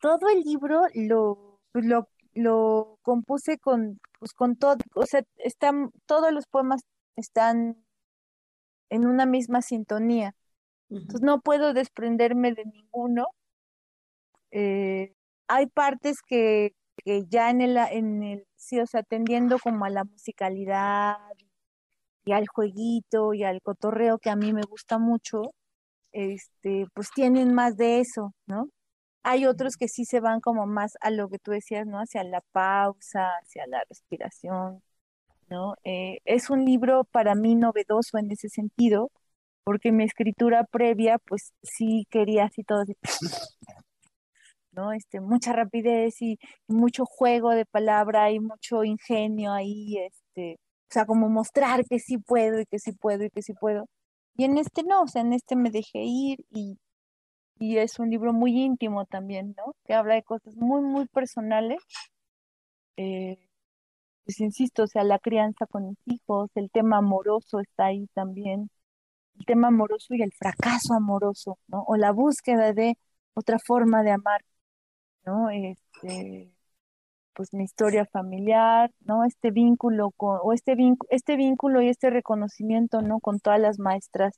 Todo 0.03 0.29
el 0.29 0.43
libro 0.43 0.83
lo, 0.93 1.63
lo, 1.73 2.11
lo 2.35 2.99
compuse 3.01 3.57
con, 3.57 3.99
pues, 4.19 4.35
con 4.35 4.57
todo, 4.57 4.77
o 4.95 5.07
sea, 5.07 5.23
están, 5.39 5.93
todos 6.05 6.31
los 6.31 6.47
poemas 6.47 6.83
están 7.17 7.85
en 8.91 9.07
una 9.07 9.27
misma 9.27 9.63
sintonía. 9.63 10.35
Entonces 10.91 11.23
no 11.23 11.41
puedo 11.41 11.73
desprenderme 11.73 12.53
de 12.53 12.65
ninguno. 12.67 13.27
Eh, 14.51 15.15
hay 15.49 15.67
partes 15.67 16.19
que, 16.23 16.75
que, 17.05 17.25
ya 17.29 17.51
en 17.51 17.63
el, 17.63 17.77
en 17.79 18.23
el, 18.23 18.47
sí, 18.57 18.81
o 18.81 18.87
sea, 18.87 19.01
atendiendo 19.01 19.59
como 19.59 19.85
a 19.85 19.91
la 19.91 20.05
musicalidad 20.05 21.17
y 22.25 22.33
al 22.33 22.47
jueguito 22.49 23.35
y 23.35 23.45
al 23.45 23.63
cotorreo 23.63 24.19
que 24.19 24.31
a 24.31 24.37
mí 24.37 24.53
me 24.53 24.63
gusta 24.63 24.99
mucho, 24.99 25.43
este, 26.13 26.87
pues 26.95 27.11
tienen 27.15 27.55
más 27.55 27.77
de 27.77 28.01
eso, 28.01 28.35
¿no? 28.47 28.69
Hay 29.25 29.47
otros 29.47 29.77
que 29.77 29.89
sí 29.89 30.05
se 30.05 30.21
van 30.21 30.41
como 30.41 30.67
más 30.67 30.97
a 31.01 31.11
lo 31.11 31.29
que 31.31 31.39
tú 31.39 31.53
decías, 31.53 31.87
¿no? 31.87 31.99
Hacia 32.01 32.25
la 32.25 32.43
pausa, 32.53 33.31
hacia 33.43 33.67
la 33.69 33.83
respiración. 33.89 34.83
¿No? 35.53 35.77
Eh, 35.85 36.19
es 36.25 36.51
un 36.51 36.65
libro 36.65 37.05
para 37.05 37.35
mí 37.35 37.55
novedoso 37.55 38.19
en 38.19 38.31
ese 38.33 38.49
sentido, 38.49 39.11
porque 39.65 39.93
mi 39.93 40.05
escritura 40.05 40.65
previa, 40.65 41.19
pues 41.19 41.53
sí 41.63 42.07
quería 42.11 42.45
así 42.47 42.65
todo 42.65 42.83
así, 42.83 42.97
¿no? 44.73 44.93
Este, 44.93 45.21
mucha 45.21 45.53
rapidez 45.53 46.23
y, 46.23 46.39
mucho 46.69 47.05
juego 47.07 47.51
de 47.51 47.67
palabra 47.67 48.31
y 48.33 48.41
mucho 48.41 48.85
ingenio 48.85 49.53
ahí, 49.53 49.99
este, 49.99 50.55
o 50.91 50.93
sea, 50.93 51.07
como 51.07 51.29
mostrar 51.29 51.85
que 51.87 51.99
sí 51.99 52.19
puedo 52.19 52.61
y 52.61 52.67
que 52.67 52.79
sí 52.79 52.93
puedo 52.93 53.25
y 53.25 53.31
que 53.31 53.43
sí 53.43 53.53
puedo. 53.55 53.87
Y 54.37 54.45
en 54.45 54.59
este 54.59 54.83
no, 54.85 55.03
o 55.03 55.09
sea, 55.09 55.23
en 55.23 55.35
este 55.35 55.57
me 55.57 55.71
dejé 55.71 56.01
ir 56.05 56.39
y, 56.51 56.79
y 57.59 57.79
es 57.79 57.99
un 57.99 58.11
libro 58.11 58.33
muy 58.33 58.53
íntimo 58.63 59.07
también, 59.07 59.55
¿no? 59.59 59.75
Que 59.85 59.95
habla 59.95 60.15
de 60.15 60.23
cosas 60.25 60.57
muy, 60.57 60.83
muy 60.83 61.07
personales. 61.09 61.83
Eh, 62.97 63.52
pues 64.25 64.41
insisto, 64.41 64.85
o 64.85 64.87
sea, 64.87 65.05
la 65.05 65.19
crianza 65.19 65.67
con 65.67 65.87
los 65.87 65.97
hijos, 66.07 66.51
el 66.55 66.71
tema 66.71 66.99
amoroso 66.99 67.61
está 67.61 67.87
ahí 67.87 68.09
también, 68.15 68.71
el 69.39 69.47
tema 69.47 69.69
amoroso 69.69 70.15
y 70.15 70.23
el 70.23 70.33
fracaso 70.33 70.95
amoroso, 70.95 71.59
¿no? 71.69 71.85
O 71.87 71.97
la 71.97 72.13
búsqueda 72.13 72.73
de 72.73 72.97
otra 73.35 73.59
forma 73.59 74.03
de 74.03 74.13
amar, 74.13 74.43
¿no? 75.27 75.51
Este, 75.51 76.53
pues 77.35 77.53
mi 77.55 77.65
historia 77.65 78.07
familiar, 78.07 78.91
¿no? 79.01 79.25
Este 79.25 79.51
vínculo 79.51 80.11
con, 80.13 80.39
o 80.43 80.53
este 80.53 80.75
vínculo, 80.75 81.09
este 81.11 81.37
vínculo 81.37 81.83
y 81.83 81.89
este 81.89 82.11
reconocimiento, 82.11 83.03
¿no? 83.03 83.21
Con 83.21 83.41
todas 83.41 83.61
las 83.61 83.79
maestras 83.79 84.35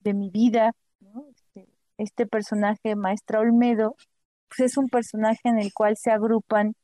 de 0.00 0.14
mi 0.14 0.30
vida, 0.30 0.72
¿no? 1.00 1.26
Este, 1.30 1.68
este 1.98 2.26
personaje, 2.26 2.96
Maestra 2.96 3.40
Olmedo, 3.40 3.96
pues 4.48 4.72
es 4.72 4.76
un 4.76 4.88
personaje 4.88 5.40
en 5.44 5.58
el 5.58 5.72
cual 5.72 5.96
se 5.96 6.10
agrupan 6.10 6.74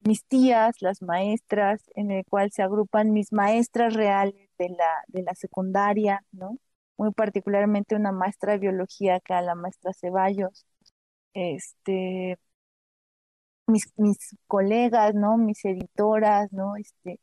mis 0.00 0.24
tías, 0.26 0.76
las 0.80 1.02
maestras, 1.02 1.82
en 1.94 2.10
el 2.10 2.24
cual 2.26 2.50
se 2.52 2.62
agrupan 2.62 3.12
mis 3.12 3.32
maestras 3.32 3.94
reales 3.94 4.48
de 4.58 4.70
la, 4.70 5.04
de 5.08 5.22
la 5.22 5.34
secundaria, 5.34 6.24
¿no? 6.32 6.58
Muy 6.96 7.12
particularmente 7.12 7.96
una 7.96 8.12
maestra 8.12 8.52
de 8.52 8.58
biología 8.58 9.20
era 9.24 9.42
la 9.42 9.54
maestra 9.54 9.92
Ceballos, 9.94 10.66
este, 11.34 12.38
mis, 13.66 13.92
mis 13.96 14.18
colegas, 14.46 15.14
¿no? 15.14 15.36
Mis 15.38 15.64
editoras, 15.64 16.52
¿no? 16.52 16.76
Este, 16.76 17.20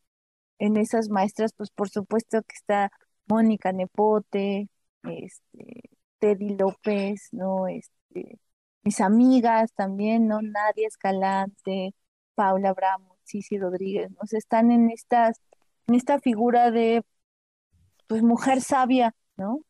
en 0.58 0.76
esas 0.76 1.08
maestras, 1.10 1.52
pues 1.54 1.70
por 1.70 1.90
supuesto 1.90 2.42
que 2.42 2.54
está 2.54 2.92
Mónica 3.28 3.72
Nepote, 3.72 4.68
este, 5.04 5.90
Teddy 6.18 6.56
López, 6.56 7.28
¿no? 7.32 7.68
Este, 7.68 8.38
mis 8.82 9.00
amigas 9.00 9.72
también, 9.74 10.28
¿no? 10.28 10.42
Nadia 10.42 10.88
Escalante, 10.88 11.94
Paula 12.38 12.72
Bramo, 12.72 13.16
Cici 13.24 13.58
Rodríguez, 13.58 14.12
¿no? 14.12 14.18
están 14.30 14.70
en 14.70 14.90
en 14.90 15.94
esta 15.94 16.20
figura 16.20 16.70
de 16.70 17.02
pues 18.06 18.22
mujer 18.22 18.60
sabia, 18.60 19.14
¿no? 19.36 19.62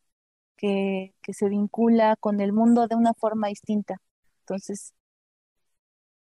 Que, 0.57 1.15
que 1.23 1.33
se 1.33 1.49
vincula 1.49 2.15
con 2.19 2.41
el 2.41 2.53
mundo 2.53 2.87
de 2.87 2.95
una 2.95 3.13
forma 3.15 3.47
distinta. 3.47 3.97
Entonces, 4.41 4.93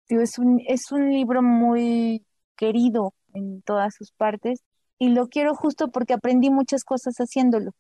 es 0.10 0.40
un, 0.40 0.60
es 0.68 0.92
un 0.92 1.10
libro 1.12 1.44
muy 1.44 2.26
querido 2.56 3.14
en 3.34 3.62
todas 3.62 3.94
sus 3.96 4.12
partes 4.12 4.64
y 4.98 5.10
lo 5.10 5.28
quiero 5.28 5.54
justo 5.56 5.90
porque 5.92 6.14
aprendí 6.14 6.50
muchas 6.50 6.84
cosas 6.84 7.16
haciéndolo. 7.18 7.72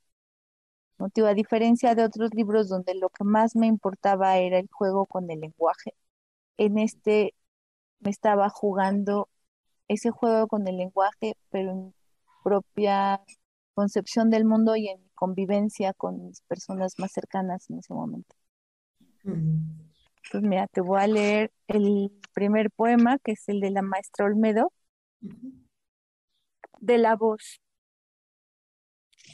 ¿no? 0.99 1.10
a 1.28 1.34
diferencia 1.34 1.95
de 1.95 2.04
otros 2.04 2.30
libros 2.36 2.70
donde 2.70 2.93
lo 2.95 3.10
que 3.10 3.24
más 3.24 3.56
me 3.56 3.68
importaba 3.68 4.38
era 4.38 4.60
el 4.60 4.70
juego 4.72 5.08
con 5.08 5.30
el 5.32 5.39
lenguaje, 5.39 5.95
en 6.58 6.78
este 6.78 7.34
me 8.04 8.12
estaba 8.12 8.49
jugando 8.49 9.30
ese 9.88 10.12
juego 10.12 10.47
con 10.47 10.68
el 10.68 10.78
lenguaje, 10.78 11.38
pero 11.49 11.72
en 11.72 11.93
propia 12.43 13.22
concepción 13.74 14.30
del 14.30 14.45
mundo 14.45 14.76
y 14.76 14.89
en 14.89 15.01
convivencia 15.16 15.93
con 15.93 16.28
mis 16.28 16.41
personas 16.41 16.93
más 16.99 17.12
cercanas 17.12 17.70
en 17.70 17.80
ese 17.80 17.93
momento. 17.93 18.36
Pues 20.32 20.43
mira, 20.43 20.68
te 20.68 20.82
voy 20.82 20.99
a 20.99 21.08
leer 21.08 21.51
el 21.68 22.12
primer 22.34 22.72
poema, 22.72 23.18
que 23.20 23.34
es 23.34 23.47
el 23.49 23.60
de 23.62 23.72
la 23.72 23.82
maestra 23.82 24.26
Olmedo, 24.26 24.72
de 26.80 26.97
la 26.97 27.16
voz. 27.16 27.62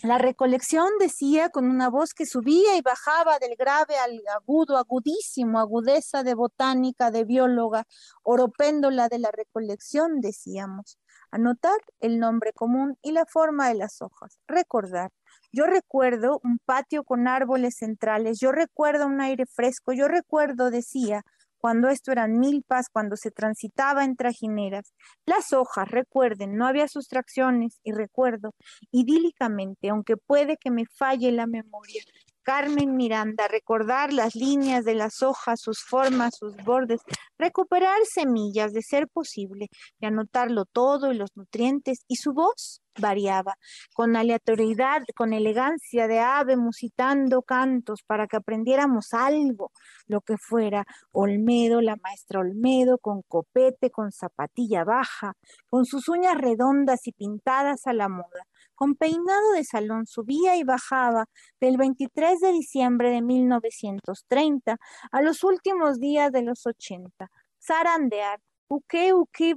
La 0.04 0.18
recolección 0.18 0.88
decía 0.98 1.50
con 1.50 1.70
una 1.70 1.90
voz 1.90 2.14
que 2.14 2.26
subía 2.26 2.78
y 2.78 2.82
bajaba 2.82 3.38
del 3.38 3.56
grave 3.58 3.98
al 3.98 4.22
agudo, 4.34 4.78
agudísimo, 4.78 5.60
agudeza 5.60 6.24
de 6.24 6.36
botánica, 6.36 7.12
de 7.12 7.26
bióloga, 7.26 7.86
oropéndola 8.24 9.10
de 9.10 9.20
la 9.20 9.30
recolección, 9.30 10.22
decíamos. 10.22 10.98
Anotar 11.32 11.78
el 12.00 12.18
nombre 12.18 12.54
común 12.54 12.98
y 13.02 13.12
la 13.12 13.26
forma 13.26 13.68
de 13.68 13.76
las 13.76 14.02
hojas. 14.02 14.40
Recordar. 14.48 15.12
Yo 15.52 15.66
recuerdo 15.66 16.40
un 16.46 16.60
patio 16.64 17.04
con 17.04 17.28
árboles 17.28 17.76
centrales, 17.76 18.40
yo 18.40 18.54
recuerdo 18.54 19.06
un 19.06 19.20
aire 19.20 19.46
fresco, 19.48 19.92
yo 19.92 20.08
recuerdo, 20.08 20.70
decía, 20.70 21.24
cuando 21.60 21.90
esto 21.90 22.12
eran 22.12 22.40
milpas, 22.40 22.88
cuando 22.92 23.16
se 23.16 23.32
transitaba 23.32 24.04
en 24.04 24.16
trajineras. 24.16 24.94
Las 25.26 25.54
hojas, 25.54 25.90
recuerden, 25.90 26.56
no 26.56 26.66
había 26.66 26.88
sustracciones 26.88 27.80
y 27.84 27.92
recuerdo, 27.92 28.54
idílicamente, 28.92 29.90
aunque 29.90 30.18
puede 30.18 30.58
que 30.58 30.72
me 30.72 30.86
falle 30.86 31.32
la 31.32 31.48
memoria, 31.48 32.04
Carmen 32.44 32.96
Miranda, 32.96 33.48
recordar 33.48 34.14
las 34.14 34.36
líneas 34.36 34.86
de 34.86 34.96
las 34.96 35.22
hojas, 35.22 35.60
sus 35.62 35.80
formas, 35.84 36.36
sus 36.38 36.56
bordes, 36.58 37.02
recuperar 37.38 38.00
semillas 38.04 38.74
de 38.74 38.82
ser 38.82 39.08
posible 39.08 39.68
y 40.00 40.06
anotarlo 40.06 40.66
todo 40.66 41.12
y 41.12 41.18
los 41.18 41.30
nutrientes 41.36 42.00
y 42.08 42.16
su 42.16 42.34
voz 42.34 42.82
variaba, 43.00 43.56
con 43.94 44.16
aleatoriedad, 44.16 45.02
con 45.16 45.34
elegancia 45.34 46.08
de 46.08 46.20
ave 46.20 46.58
musitando 46.58 47.42
cantos 47.42 48.02
para 48.06 48.28
que 48.28 48.38
aprendiéramos 48.38 49.14
algo, 49.14 49.72
lo 50.08 50.22
que 50.22 50.36
fuera, 50.38 50.86
Olmedo, 51.12 51.82
la 51.82 51.96
maestra 51.96 52.42
Olmedo, 52.42 52.98
con 52.98 53.22
copete, 53.24 53.90
con 53.90 54.12
zapatilla 54.12 54.84
baja, 54.84 55.34
con 55.70 55.86
sus 55.86 56.10
uñas 56.10 56.38
redondas 56.38 57.08
y 57.08 57.14
pintadas 57.14 57.88
a 57.88 57.94
la 57.94 58.10
moda, 58.10 58.46
con 58.80 58.96
peinado 58.96 59.52
de 59.52 59.66
salón 59.66 60.08
subía 60.08 60.56
y 60.56 60.64
bajaba 60.64 61.26
del 61.60 61.76
23 61.76 62.40
de 62.40 62.54
diciembre 62.54 63.12
de 63.12 63.22
1930 63.22 64.78
a 65.12 65.22
los 65.22 65.44
últimos 65.44 66.00
días 66.00 66.32
de 66.32 66.44
los 66.44 66.66
80. 66.66 67.30
Zarandear, 67.62 68.40
uke 68.70 69.14
uke 69.14 69.54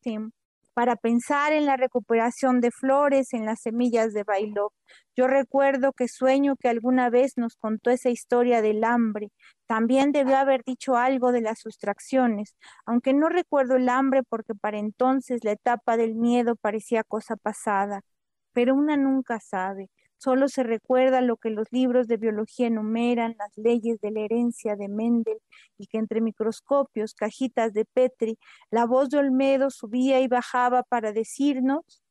tim, 0.00 0.30
para 0.72 0.96
pensar 0.96 1.52
en 1.52 1.66
la 1.66 1.76
recuperación 1.76 2.62
de 2.62 2.70
flores 2.70 3.34
en 3.34 3.44
las 3.44 3.60
semillas 3.60 4.14
de 4.14 4.24
Bailó. 4.24 4.72
Yo 5.14 5.26
recuerdo 5.26 5.92
que 5.92 6.08
sueño 6.08 6.56
que 6.56 6.68
alguna 6.70 7.10
vez 7.10 7.36
nos 7.36 7.56
contó 7.56 7.90
esa 7.90 8.08
historia 8.08 8.62
del 8.62 8.82
hambre. 8.82 9.28
También 9.66 10.10
debió 10.10 10.38
haber 10.38 10.62
dicho 10.64 10.96
algo 10.96 11.32
de 11.32 11.42
las 11.42 11.58
sustracciones, 11.60 12.56
aunque 12.86 13.12
no 13.12 13.28
recuerdo 13.28 13.76
el 13.76 13.90
hambre 13.90 14.22
porque 14.22 14.54
para 14.54 14.78
entonces 14.78 15.44
la 15.44 15.52
etapa 15.52 15.98
del 15.98 16.14
miedo 16.14 16.56
parecía 16.56 17.04
cosa 17.04 17.36
pasada 17.36 18.00
pero 18.54 18.74
una 18.74 18.96
nunca 18.96 19.40
sabe. 19.40 19.90
Solo 20.16 20.48
se 20.48 20.62
recuerda 20.62 21.20
lo 21.20 21.36
que 21.36 21.50
los 21.50 21.70
libros 21.70 22.06
de 22.08 22.16
biología 22.16 22.68
enumeran, 22.68 23.36
las 23.38 23.52
leyes 23.56 24.00
de 24.00 24.10
la 24.10 24.20
herencia 24.20 24.74
de 24.76 24.88
Mendel, 24.88 25.36
y 25.76 25.86
que 25.86 25.98
entre 25.98 26.22
microscopios, 26.22 27.12
cajitas 27.12 27.74
de 27.74 27.84
Petri, 27.84 28.38
la 28.70 28.86
voz 28.86 29.10
de 29.10 29.18
Olmedo 29.18 29.68
subía 29.68 30.20
y 30.20 30.28
bajaba 30.28 30.82
para 30.82 31.12
decirnos, 31.12 32.02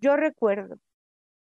yo 0.00 0.16
recuerdo, 0.16 0.78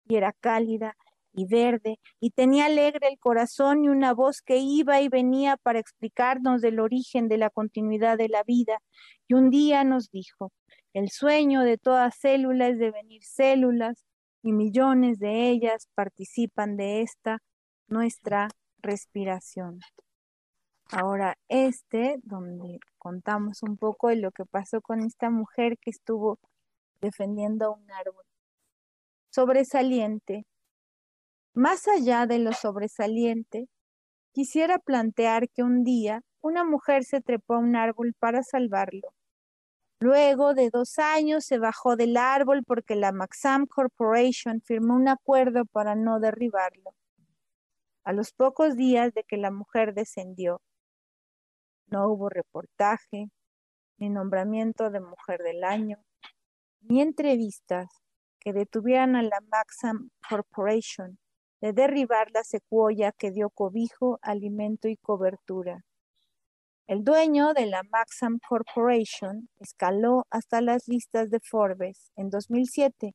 y 0.07 0.17
era 0.17 0.33
cálida 0.33 0.97
y 1.33 1.47
verde, 1.47 1.99
y 2.21 2.31
tenía 2.31 2.67
alegre 2.67 3.09
el 3.09 3.19
corazón 3.19 3.85
y 3.85 3.89
una 3.89 4.15
voz 4.15 4.43
que 4.43 4.59
iba 4.59 5.01
y 5.01 5.09
venía 5.09 5.57
para 5.57 5.81
explicarnos 5.81 6.63
del 6.63 6.79
origen 6.79 7.29
de 7.29 7.39
la 7.39 7.51
continuidad 7.51 8.17
de 8.17 8.29
la 8.29 8.45
vida, 8.45 8.79
y 9.27 9.35
un 9.35 9.51
día 9.51 9.83
nos 9.83 10.11
dijo, 10.11 10.53
el 10.95 11.11
sueño 11.11 11.63
de 11.63 11.79
toda 11.79 12.11
célula 12.13 12.69
es 12.69 12.79
devenir 12.79 13.25
células, 13.25 14.05
y 14.43 14.53
millones 14.53 15.19
de 15.19 15.51
ellas 15.51 15.89
participan 15.95 16.77
de 16.77 17.03
esta 17.03 17.43
nuestra 17.89 18.49
respiración. 18.79 19.81
Ahora, 20.91 21.37
este, 21.49 22.17
donde 22.23 22.79
contamos 22.99 23.63
un 23.63 23.77
poco 23.77 24.09
de 24.09 24.17
lo 24.17 24.31
que 24.31 24.45
pasó 24.45 24.81
con 24.81 25.01
esta 25.01 25.31
mujer 25.31 25.79
que 25.79 25.91
estuvo 25.91 26.39
defendiendo 27.01 27.75
un 27.75 27.91
árbol. 27.91 28.25
Sobresaliente. 29.31 30.47
Más 31.55 31.89
allá 31.89 32.27
de 32.27 32.39
lo 32.39 32.53
sobresaliente, 32.53 33.69
quisiera 34.33 34.79
plantear 34.79 35.49
que 35.49 35.63
un 35.63 35.83
día 35.83 36.23
una 36.41 36.65
mujer 36.65 37.05
se 37.05 37.21
trepó 37.21 37.55
a 37.55 37.59
un 37.59 37.75
árbol 37.75 38.15
para 38.19 38.43
salvarlo 38.43 39.16
Luego 39.99 40.53
de 40.53 40.69
dos 40.71 40.99
años 40.99 41.47
se 41.47 41.59
bajó 41.59 41.97
del 41.97 42.19
árbol 42.19 42.63
porque 42.65 42.97
la 42.97 43.13
Maxam 43.13 43.67
Corporation 43.67 44.61
firmó 44.61 44.95
un 44.95 45.09
acuerdo 45.09 45.65
para 45.65 45.95
no 45.95 46.21
derribarlo. 46.21 46.95
A 48.05 48.13
los 48.13 48.33
pocos 48.33 48.77
días 48.77 49.15
de 49.15 49.25
que 49.25 49.39
la 49.39 49.51
mujer 49.51 49.95
descendió, 49.95 50.61
no 51.87 52.09
hubo 52.09 52.29
reportaje, 52.29 53.31
ni 53.97 54.11
nombramiento 54.11 54.91
de 54.91 55.01
mujer 55.01 55.43
del 55.43 55.65
año, 55.65 55.99
ni 56.81 57.01
entrevistas 57.01 57.87
que 58.39 58.53
detuvieran 58.53 59.17
a 59.17 59.23
la 59.23 59.41
Maxam 59.51 60.11
Corporation 60.29 61.19
de 61.61 61.73
derribar 61.73 62.31
la 62.33 62.45
secuoya 62.45 63.13
que 63.13 63.31
dio 63.31 63.51
cobijo, 63.51 64.19
alimento 64.23 64.89
y 64.89 64.97
cobertura. 64.97 65.85
El 66.89 67.03
dueño 67.03 67.53
de 67.53 67.67
la 67.67 67.83
Maxam 67.83 68.39
Corporation 68.49 69.49
escaló 69.59 70.25
hasta 70.31 70.61
las 70.61 70.87
listas 70.87 71.31
de 71.31 71.41
Forbes 71.41 72.13
en 72.15 72.31
2007, 72.31 73.13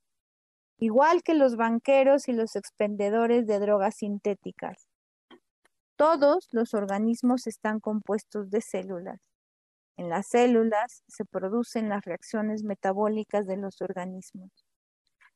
igual 0.78 1.24
que 1.24 1.36
los 1.36 1.56
banqueros 1.56 2.28
y 2.28 2.34
los 2.34 2.58
expendedores 2.58 3.48
de 3.48 3.60
drogas 3.60 3.96
sintéticas. 3.96 4.90
Todos 5.96 6.50
los 6.52 6.74
organismos 6.74 7.48
están 7.48 7.80
compuestos 7.80 8.50
de 8.50 8.60
células. 8.60 9.22
En 9.96 10.10
las 10.10 10.28
células 10.28 11.04
se 11.08 11.24
producen 11.24 11.88
las 11.88 12.04
reacciones 12.04 12.64
metabólicas 12.64 13.48
de 13.48 13.56
los 13.56 13.82
organismos. 13.82 14.52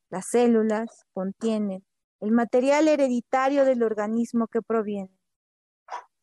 Las 0.09 0.27
células 0.27 1.05
contienen 1.13 1.85
el 2.19 2.31
material 2.31 2.89
hereditario 2.89 3.63
del 3.63 3.81
organismo 3.81 4.47
que 4.47 4.61
proviene 4.61 5.14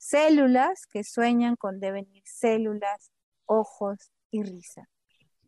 células 0.03 0.87
que 0.87 1.05
sueñan 1.05 1.55
con 1.55 1.79
devenir 1.79 2.25
células, 2.27 3.13
ojos 3.47 4.11
y 4.33 4.43
risa. 4.43 4.89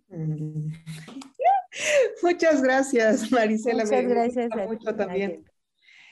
Mm. 0.09 0.69
Muchas 2.23 2.63
gracias, 2.63 3.33
Marisela. 3.33 3.85
Muchas 3.85 4.07
gracias. 4.07 4.51
Mucho 4.69 4.95
también 4.95 5.45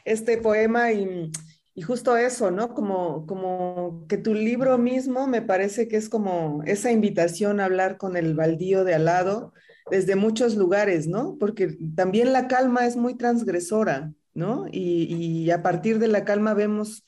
este 0.04 0.38
poema 0.38 0.90
y, 0.90 1.30
y, 1.74 1.82
justo 1.82 2.16
eso, 2.16 2.50
¿no? 2.50 2.74
Como, 2.74 3.26
como 3.26 4.06
que 4.08 4.16
tu 4.16 4.34
libro 4.34 4.76
mismo 4.76 5.28
me 5.28 5.40
parece 5.40 5.86
que 5.86 5.96
es 5.96 6.08
como 6.08 6.64
esa 6.66 6.90
invitación 6.90 7.60
a 7.60 7.66
hablar 7.66 7.96
con 7.96 8.16
el 8.16 8.34
baldío 8.34 8.82
de 8.82 8.94
al 8.94 9.04
lado 9.04 9.52
desde 9.88 10.16
muchos 10.16 10.56
lugares, 10.56 11.06
¿no? 11.06 11.36
Porque 11.38 11.76
también 11.94 12.32
la 12.32 12.48
calma 12.48 12.86
es 12.86 12.96
muy 12.96 13.14
transgresora, 13.14 14.12
¿no? 14.34 14.66
Y, 14.66 15.04
y 15.14 15.50
a 15.52 15.62
partir 15.62 16.00
de 16.00 16.08
la 16.08 16.24
calma 16.24 16.54
vemos 16.54 17.04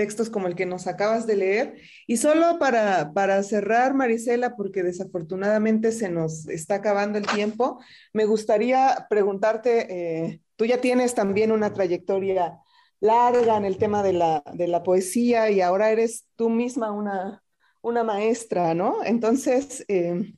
textos 0.00 0.30
como 0.30 0.46
el 0.46 0.54
que 0.54 0.64
nos 0.64 0.86
acabas 0.86 1.26
de 1.26 1.36
leer. 1.36 1.82
Y 2.06 2.16
solo 2.16 2.58
para, 2.58 3.12
para 3.12 3.42
cerrar, 3.42 3.92
Marisela, 3.92 4.56
porque 4.56 4.82
desafortunadamente 4.82 5.92
se 5.92 6.08
nos 6.08 6.48
está 6.48 6.76
acabando 6.76 7.18
el 7.18 7.26
tiempo, 7.26 7.78
me 8.14 8.24
gustaría 8.24 9.06
preguntarte, 9.10 9.72
eh, 9.90 10.40
tú 10.56 10.64
ya 10.64 10.80
tienes 10.80 11.14
también 11.14 11.52
una 11.52 11.74
trayectoria 11.74 12.56
larga 12.98 13.58
en 13.58 13.66
el 13.66 13.76
tema 13.76 14.02
de 14.02 14.14
la, 14.14 14.42
de 14.54 14.68
la 14.68 14.82
poesía 14.82 15.50
y 15.50 15.60
ahora 15.60 15.90
eres 15.90 16.24
tú 16.34 16.48
misma 16.48 16.92
una, 16.92 17.42
una 17.82 18.02
maestra, 18.02 18.72
¿no? 18.72 19.04
Entonces, 19.04 19.84
eh, 19.88 20.32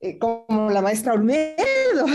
eh, 0.00 0.18
como 0.18 0.70
la 0.70 0.80
maestra 0.80 1.12
Olmedo. 1.12 2.06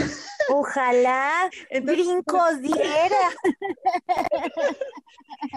Ojalá 0.49 1.49
brincos 1.83 2.59
diera. 2.61 3.29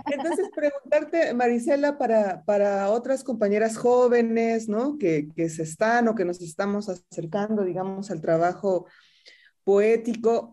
Entonces, 0.06 0.48
preguntarte, 0.54 1.34
Marisela, 1.34 1.98
para, 1.98 2.44
para 2.44 2.90
otras 2.90 3.24
compañeras 3.24 3.76
jóvenes, 3.76 4.68
¿no? 4.68 4.98
Que, 4.98 5.28
que, 5.34 5.48
se 5.48 5.62
están 5.62 6.08
o 6.08 6.14
que 6.14 6.24
nos 6.24 6.40
estamos 6.40 6.88
acercando, 6.88 7.64
digamos, 7.64 8.10
al 8.10 8.20
trabajo 8.20 8.86
poético, 9.64 10.52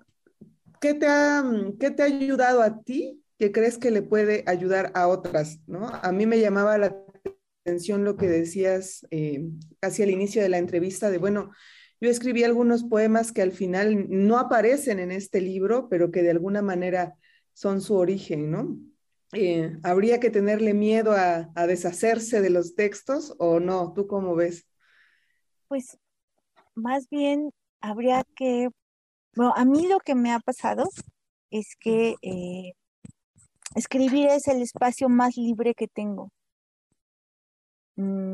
¿qué 0.80 0.94
te 0.94 1.08
ha, 1.08 1.44
qué 1.80 1.92
te 1.92 2.04
ha 2.04 2.06
ayudado 2.06 2.62
a 2.62 2.82
ti 2.82 3.22
que 3.38 3.52
crees 3.52 3.78
que 3.78 3.92
le 3.92 4.02
puede 4.02 4.44
ayudar 4.48 4.92
a 4.96 5.08
otras, 5.08 5.60
¿no? 5.68 5.88
A 5.88 6.12
mí 6.12 6.26
me 6.26 6.40
llamaba 6.40 6.78
la 6.78 6.96
atención 7.66 8.04
lo 8.04 8.16
que 8.16 8.28
decías 8.28 9.08
eh, 9.10 9.44
casi 9.80 10.04
al 10.04 10.12
inicio 10.12 10.44
de 10.44 10.50
la 10.50 10.60
entrevista 10.60 11.10
de, 11.10 11.18
bueno, 11.18 11.50
yo 12.00 12.12
escribí 12.12 12.44
algunos 12.44 12.84
poemas 12.84 13.32
que 13.32 13.42
al 13.42 13.52
final 13.52 14.06
no 14.08 14.38
aparecen 14.38 15.00
en 15.00 15.12
este 15.12 15.42
libro, 15.42 15.90
pero 15.90 16.12
que 16.12 16.22
de 16.22 16.30
alguna 16.30 16.62
manera 16.62 17.16
son 17.54 17.82
su 17.82 17.96
origen, 17.96 18.52
¿no? 18.52 18.78
Eh, 19.34 19.76
¿Habría 19.82 20.20
que 20.20 20.30
tenerle 20.30 20.76
miedo 20.76 21.14
a, 21.14 21.50
deshacerse 21.66 22.40
de 22.42 22.52
los 22.52 22.76
textos 22.76 23.34
o 23.40 23.60
no? 23.60 23.94
¿Tú 23.94 24.06
cómo 24.06 24.36
ves? 24.36 24.68
Pues 25.68 25.98
más 26.76 27.10
bien 27.10 27.50
habría 27.82 28.24
que, 28.36 28.70
bueno, 29.36 29.54
a 29.56 29.66
mí 29.66 29.88
lo 29.88 30.00
que 30.00 30.14
me 30.14 30.32
ha 30.32 30.40
pasado 30.40 30.88
es 31.50 31.76
que 31.80 32.14
eh, 32.22 32.74
escribir 33.74 34.28
es 34.28 34.48
el 34.48 34.62
espacio 34.62 35.10
más 35.10 35.36
libre 35.36 35.74
que 35.74 35.88
tengo. 35.88 36.30
Mm, 37.98 38.34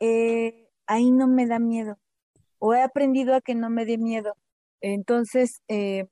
eh, 0.00 0.68
ahí 0.86 1.10
no 1.10 1.28
me 1.28 1.46
da 1.46 1.58
miedo, 1.58 1.98
o 2.58 2.74
he 2.74 2.82
aprendido 2.82 3.34
a 3.34 3.40
que 3.42 3.54
no 3.54 3.70
me 3.70 3.86
dé 3.86 3.98
miedo. 3.98 4.34
Entonces, 4.80 5.62
eh, 5.68 6.06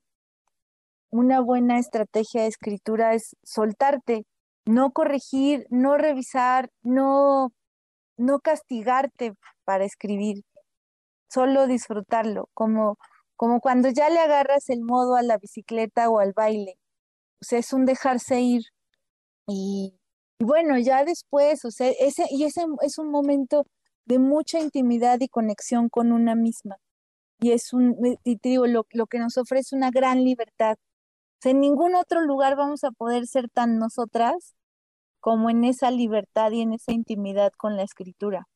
una 1.11 1.41
buena 1.41 1.77
estrategia 1.79 2.43
de 2.43 2.47
escritura 2.47 3.13
es 3.13 3.35
soltarte, 3.43 4.25
no 4.65 4.91
corregir, 4.91 5.65
no 5.69 5.97
revisar, 5.97 6.69
no, 6.83 7.51
no 8.17 8.39
castigarte 8.39 9.33
para 9.65 9.85
escribir, 9.85 10.43
solo 11.29 11.67
disfrutarlo, 11.67 12.49
como, 12.53 12.97
como 13.37 13.61
cuando 13.61 13.89
ya 13.89 14.09
le 14.09 14.19
agarras 14.19 14.69
el 14.69 14.81
modo 14.83 15.15
a 15.15 15.23
la 15.23 15.37
bicicleta 15.37 16.09
o 16.09 16.19
al 16.19 16.33
baile. 16.33 16.75
Sea, 17.41 17.59
es 17.59 17.73
un 17.73 17.85
dejarse 17.85 18.41
ir. 18.41 18.63
Y 19.47 20.00
bueno, 20.43 20.77
ya 20.79 21.03
después, 21.05 21.65
o 21.65 21.71
sea, 21.71 21.89
ese, 21.99 22.25
y 22.31 22.45
ese 22.45 22.65
es 22.81 22.97
un 22.97 23.11
momento 23.11 23.65
de 24.05 24.19
mucha 24.19 24.59
intimidad 24.59 25.19
y 25.21 25.27
conexión 25.29 25.89
con 25.89 26.11
una 26.11 26.35
misma. 26.35 26.77
Y 27.39 27.51
es 27.51 27.73
un, 27.73 27.97
y 28.23 28.37
te 28.37 28.49
digo, 28.49 28.67
lo, 28.67 28.85
lo 28.91 29.07
que 29.07 29.19
nos 29.19 29.37
ofrece 29.37 29.75
una 29.75 29.91
gran 29.91 30.23
libertad. 30.23 30.75
O 31.39 31.41
sea, 31.41 31.51
en 31.51 31.61
ningún 31.61 31.95
otro 31.95 32.21
lugar 32.21 32.55
vamos 32.55 32.83
a 32.83 32.91
poder 32.91 33.27
ser 33.27 33.49
tan 33.49 33.77
nosotras 33.79 34.55
como 35.19 35.49
en 35.49 35.63
esa 35.65 35.91
libertad 35.91 36.51
y 36.51 36.61
en 36.61 36.73
esa 36.73 36.91
intimidad 36.93 37.51
con 37.57 37.77
la 37.77 37.83
escritura. 37.83 38.47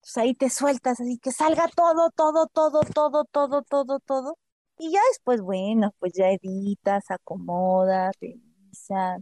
Entonces 0.00 0.16
ahí 0.18 0.34
te 0.34 0.50
sueltas, 0.50 1.00
así 1.00 1.18
que 1.18 1.32
salga 1.32 1.68
todo, 1.68 2.10
todo, 2.10 2.46
todo, 2.46 2.80
todo, 2.94 3.24
todo, 3.26 3.62
todo, 3.62 4.00
todo. 4.00 4.38
Y 4.78 4.92
ya 4.92 5.00
después, 5.10 5.42
bueno, 5.42 5.92
pues 5.98 6.14
ya 6.14 6.30
editas, 6.30 7.10
acomodas, 7.10 8.14
revisas, 8.20 9.20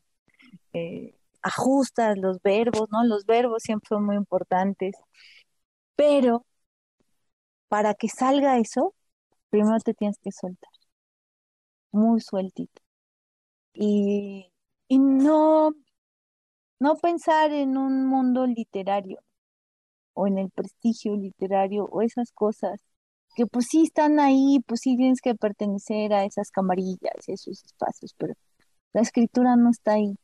eh, 0.72 1.17
ajustas 1.42 2.18
los 2.18 2.40
verbos, 2.42 2.88
¿no? 2.90 3.04
Los 3.04 3.26
verbos 3.26 3.62
siempre 3.62 3.88
son 3.88 4.04
muy 4.06 4.16
importantes. 4.16 4.94
Pero 5.96 6.44
para 7.68 7.94
que 7.94 8.08
salga 8.08 8.58
eso, 8.58 8.94
primero 9.50 9.78
te 9.80 9.94
tienes 9.94 10.18
que 10.18 10.32
soltar, 10.32 10.70
muy 11.92 12.20
sueltito. 12.20 12.82
Y, 13.74 14.52
y 14.88 14.98
no, 14.98 15.72
no 16.80 16.96
pensar 16.96 17.52
en 17.52 17.76
un 17.76 18.06
mundo 18.06 18.46
literario 18.46 19.20
o 20.14 20.26
en 20.26 20.38
el 20.38 20.50
prestigio 20.50 21.16
literario 21.16 21.84
o 21.86 22.02
esas 22.02 22.32
cosas 22.32 22.80
que 23.36 23.46
pues 23.46 23.66
sí 23.70 23.84
están 23.84 24.20
ahí, 24.20 24.60
pues 24.66 24.80
sí 24.82 24.96
tienes 24.96 25.20
que 25.22 25.34
pertenecer 25.36 26.12
a 26.14 26.24
esas 26.24 26.50
camarillas 26.50 27.14
esos 27.28 27.64
espacios, 27.64 28.14
pero 28.18 28.34
la 28.94 29.02
escritura 29.02 29.56
no 29.56 29.70
está 29.70 29.94
ahí. 29.94 30.16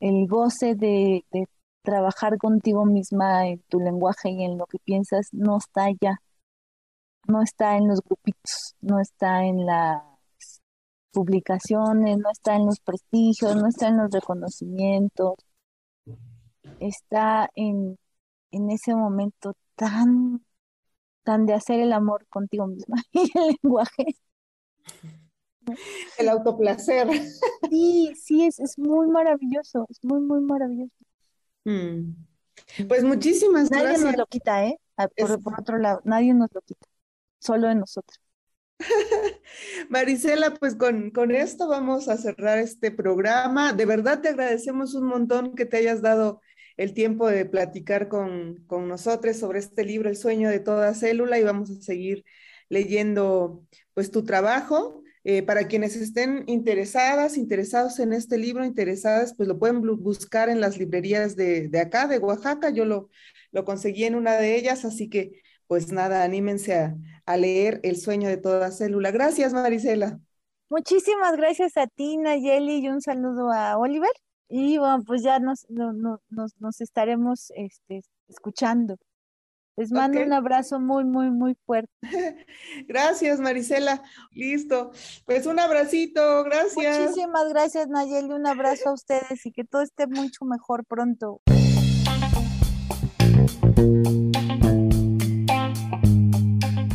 El 0.00 0.26
goce 0.28 0.74
de, 0.74 1.24
trabajar 1.82 2.38
contigo 2.38 2.84
misma 2.84 3.48
en 3.48 3.60
tu 3.68 3.80
lenguaje 3.80 4.30
y 4.30 4.44
en 4.44 4.58
lo 4.58 4.66
que 4.66 4.78
piensas 4.78 5.28
no 5.32 5.58
está 5.58 5.84
allá, 5.84 6.20
no 7.26 7.42
está 7.42 7.76
en 7.76 7.88
los 7.88 8.00
grupitos, 8.02 8.76
no 8.80 9.00
está 9.00 9.44
en 9.44 9.66
las 9.66 10.02
publicaciones, 11.12 12.18
no 12.18 12.30
está 12.30 12.56
en 12.56 12.66
los 12.66 12.80
prestigios, 12.80 13.56
no 13.56 13.68
está 13.68 13.88
en 13.88 13.98
los 13.98 14.10
reconocimientos, 14.10 15.34
está 16.80 17.48
en, 17.54 17.98
en 18.50 18.70
ese 18.70 18.94
momento 18.94 19.54
tan, 19.76 20.44
tan 21.24 21.46
de 21.46 21.54
hacer 21.54 21.80
el 21.80 21.92
amor 21.92 22.26
contigo 22.28 22.66
misma 22.66 22.96
y 23.12 23.20
el 23.38 23.56
lenguaje. 23.62 24.16
El 26.18 26.28
autoplacer. 26.28 27.08
Sí, 27.68 28.12
sí, 28.14 28.46
es, 28.46 28.58
es 28.60 28.78
muy 28.78 29.08
maravilloso, 29.08 29.86
es 29.90 29.98
muy, 30.02 30.20
muy 30.20 30.40
maravilloso. 30.40 30.94
Mm. 31.64 32.14
Pues 32.88 33.04
muchísimas 33.04 33.70
nadie 33.70 33.84
gracias. 33.84 34.06
nos 34.06 34.16
lo 34.16 34.26
quita, 34.26 34.64
¿eh? 34.66 34.78
Ah, 34.96 35.08
por, 35.08 35.42
por, 35.42 35.60
otro 35.60 35.78
lado, 35.78 36.00
nadie 36.04 36.34
nos 36.34 36.50
lo 36.52 36.60
quita, 36.62 36.86
solo 37.38 37.70
en 37.70 37.80
nosotros. 37.80 38.20
Marisela, 39.88 40.54
pues 40.54 40.74
con, 40.74 41.10
con 41.10 41.30
esto 41.30 41.68
vamos 41.68 42.08
a 42.08 42.16
cerrar 42.16 42.58
este 42.58 42.90
programa. 42.90 43.72
De 43.72 43.86
verdad 43.86 44.20
te 44.20 44.28
agradecemos 44.28 44.94
un 44.94 45.06
montón 45.06 45.54
que 45.54 45.66
te 45.66 45.78
hayas 45.78 46.02
dado 46.02 46.40
el 46.76 46.94
tiempo 46.94 47.28
de 47.28 47.44
platicar 47.44 48.08
con, 48.08 48.64
con 48.66 48.88
nosotros 48.88 49.36
sobre 49.36 49.58
este 49.58 49.84
libro, 49.84 50.08
El 50.08 50.16
sueño 50.16 50.48
de 50.48 50.60
toda 50.60 50.94
célula, 50.94 51.38
y 51.38 51.44
vamos 51.44 51.70
a 51.70 51.82
seguir 51.82 52.24
leyendo 52.68 53.66
pues 53.92 54.10
tu 54.10 54.24
trabajo. 54.24 54.99
Eh, 55.22 55.42
para 55.42 55.68
quienes 55.68 55.96
estén 55.96 56.44
interesadas, 56.46 57.36
interesados 57.36 57.98
en 57.98 58.14
este 58.14 58.38
libro, 58.38 58.64
interesadas, 58.64 59.34
pues 59.36 59.48
lo 59.48 59.58
pueden 59.58 59.82
buscar 59.82 60.48
en 60.48 60.60
las 60.60 60.78
librerías 60.78 61.36
de, 61.36 61.68
de 61.68 61.80
acá, 61.80 62.06
de 62.06 62.18
Oaxaca. 62.18 62.70
Yo 62.70 62.86
lo, 62.86 63.10
lo, 63.52 63.64
conseguí 63.64 64.04
en 64.04 64.14
una 64.14 64.36
de 64.36 64.56
ellas, 64.56 64.84
así 64.86 65.10
que 65.10 65.42
pues 65.66 65.92
nada, 65.92 66.24
anímense 66.24 66.74
a, 66.74 66.96
a, 67.26 67.36
leer 67.36 67.80
El 67.82 67.96
sueño 67.96 68.28
de 68.28 68.38
toda 68.38 68.70
célula. 68.70 69.10
Gracias, 69.10 69.52
Marisela. 69.52 70.18
Muchísimas 70.70 71.36
gracias 71.36 71.76
a 71.76 71.86
ti, 71.86 72.16
Nayeli, 72.16 72.78
y 72.78 72.88
un 72.88 73.02
saludo 73.02 73.52
a 73.52 73.76
Oliver. 73.76 74.10
Y 74.48 74.78
bueno, 74.78 75.02
pues 75.06 75.22
ya 75.22 75.38
nos, 75.38 75.66
no, 75.68 75.92
no, 75.92 76.20
nos, 76.30 76.54
nos 76.58 76.80
estaremos 76.80 77.52
este, 77.54 78.02
escuchando. 78.26 78.96
Les 79.76 79.90
mando 79.90 80.18
okay. 80.18 80.26
un 80.26 80.32
abrazo 80.32 80.80
muy, 80.80 81.04
muy, 81.04 81.30
muy 81.30 81.56
fuerte. 81.66 81.90
Gracias, 82.88 83.40
Marisela. 83.40 84.02
Listo. 84.32 84.90
Pues 85.24 85.46
un 85.46 85.58
abracito, 85.58 86.44
gracias. 86.44 87.00
Muchísimas 87.00 87.48
gracias, 87.48 87.88
Nayeli. 87.88 88.32
Un 88.32 88.46
abrazo 88.46 88.90
a 88.90 88.92
ustedes 88.92 89.46
y 89.46 89.52
que 89.52 89.64
todo 89.64 89.82
esté 89.82 90.06
mucho 90.06 90.44
mejor 90.44 90.84
pronto. 90.84 91.40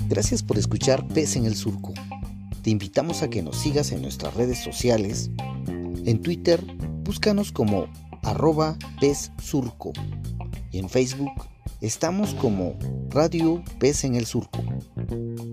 Gracias 0.07 0.43
por 0.43 0.57
escuchar 0.57 1.07
Pez 1.07 1.35
en 1.35 1.45
el 1.45 1.55
Surco. 1.55 1.93
Te 2.63 2.69
invitamos 2.69 3.21
a 3.21 3.29
que 3.29 3.43
nos 3.43 3.57
sigas 3.57 3.91
en 3.91 4.01
nuestras 4.01 4.33
redes 4.33 4.59
sociales. 4.59 5.29
En 5.67 6.21
Twitter, 6.21 6.63
búscanos 7.03 7.51
como 7.51 7.87
arroba 8.23 8.77
pez 8.99 9.31
surco. 9.41 9.93
Y 10.71 10.79
en 10.79 10.89
Facebook, 10.89 11.31
Estamos 11.81 12.33
como 12.35 12.77
Radio 13.09 13.61
Pez 13.79 14.05
en 14.05 14.15
el 14.15 14.25
Surco. 14.25 14.63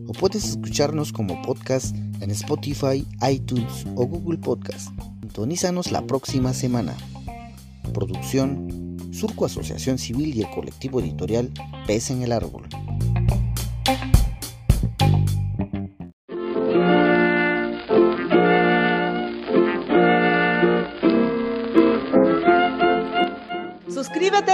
o 0.07 0.13
puedes 0.13 0.45
escucharnos 0.45 1.13
como 1.13 1.43
podcast 1.43 1.97
en 2.21 2.31
Spotify, 2.31 3.07
iTunes 3.29 3.87
o 3.97 4.07
Google 4.07 4.39
Podcast. 4.39 4.89
Sintonízanos 5.21 5.91
la 5.91 6.07
próxima 6.07 6.53
semana. 6.55 6.97
Producción 7.93 8.97
Surco 9.13 9.47
Asociación 9.47 9.99
Civil 9.99 10.35
y 10.35 10.43
el 10.43 10.51
colectivo 10.51 11.01
editorial 11.01 11.51
Pez 11.87 12.11
en 12.11 12.23
el 12.23 12.33
Árbol. 12.33 12.69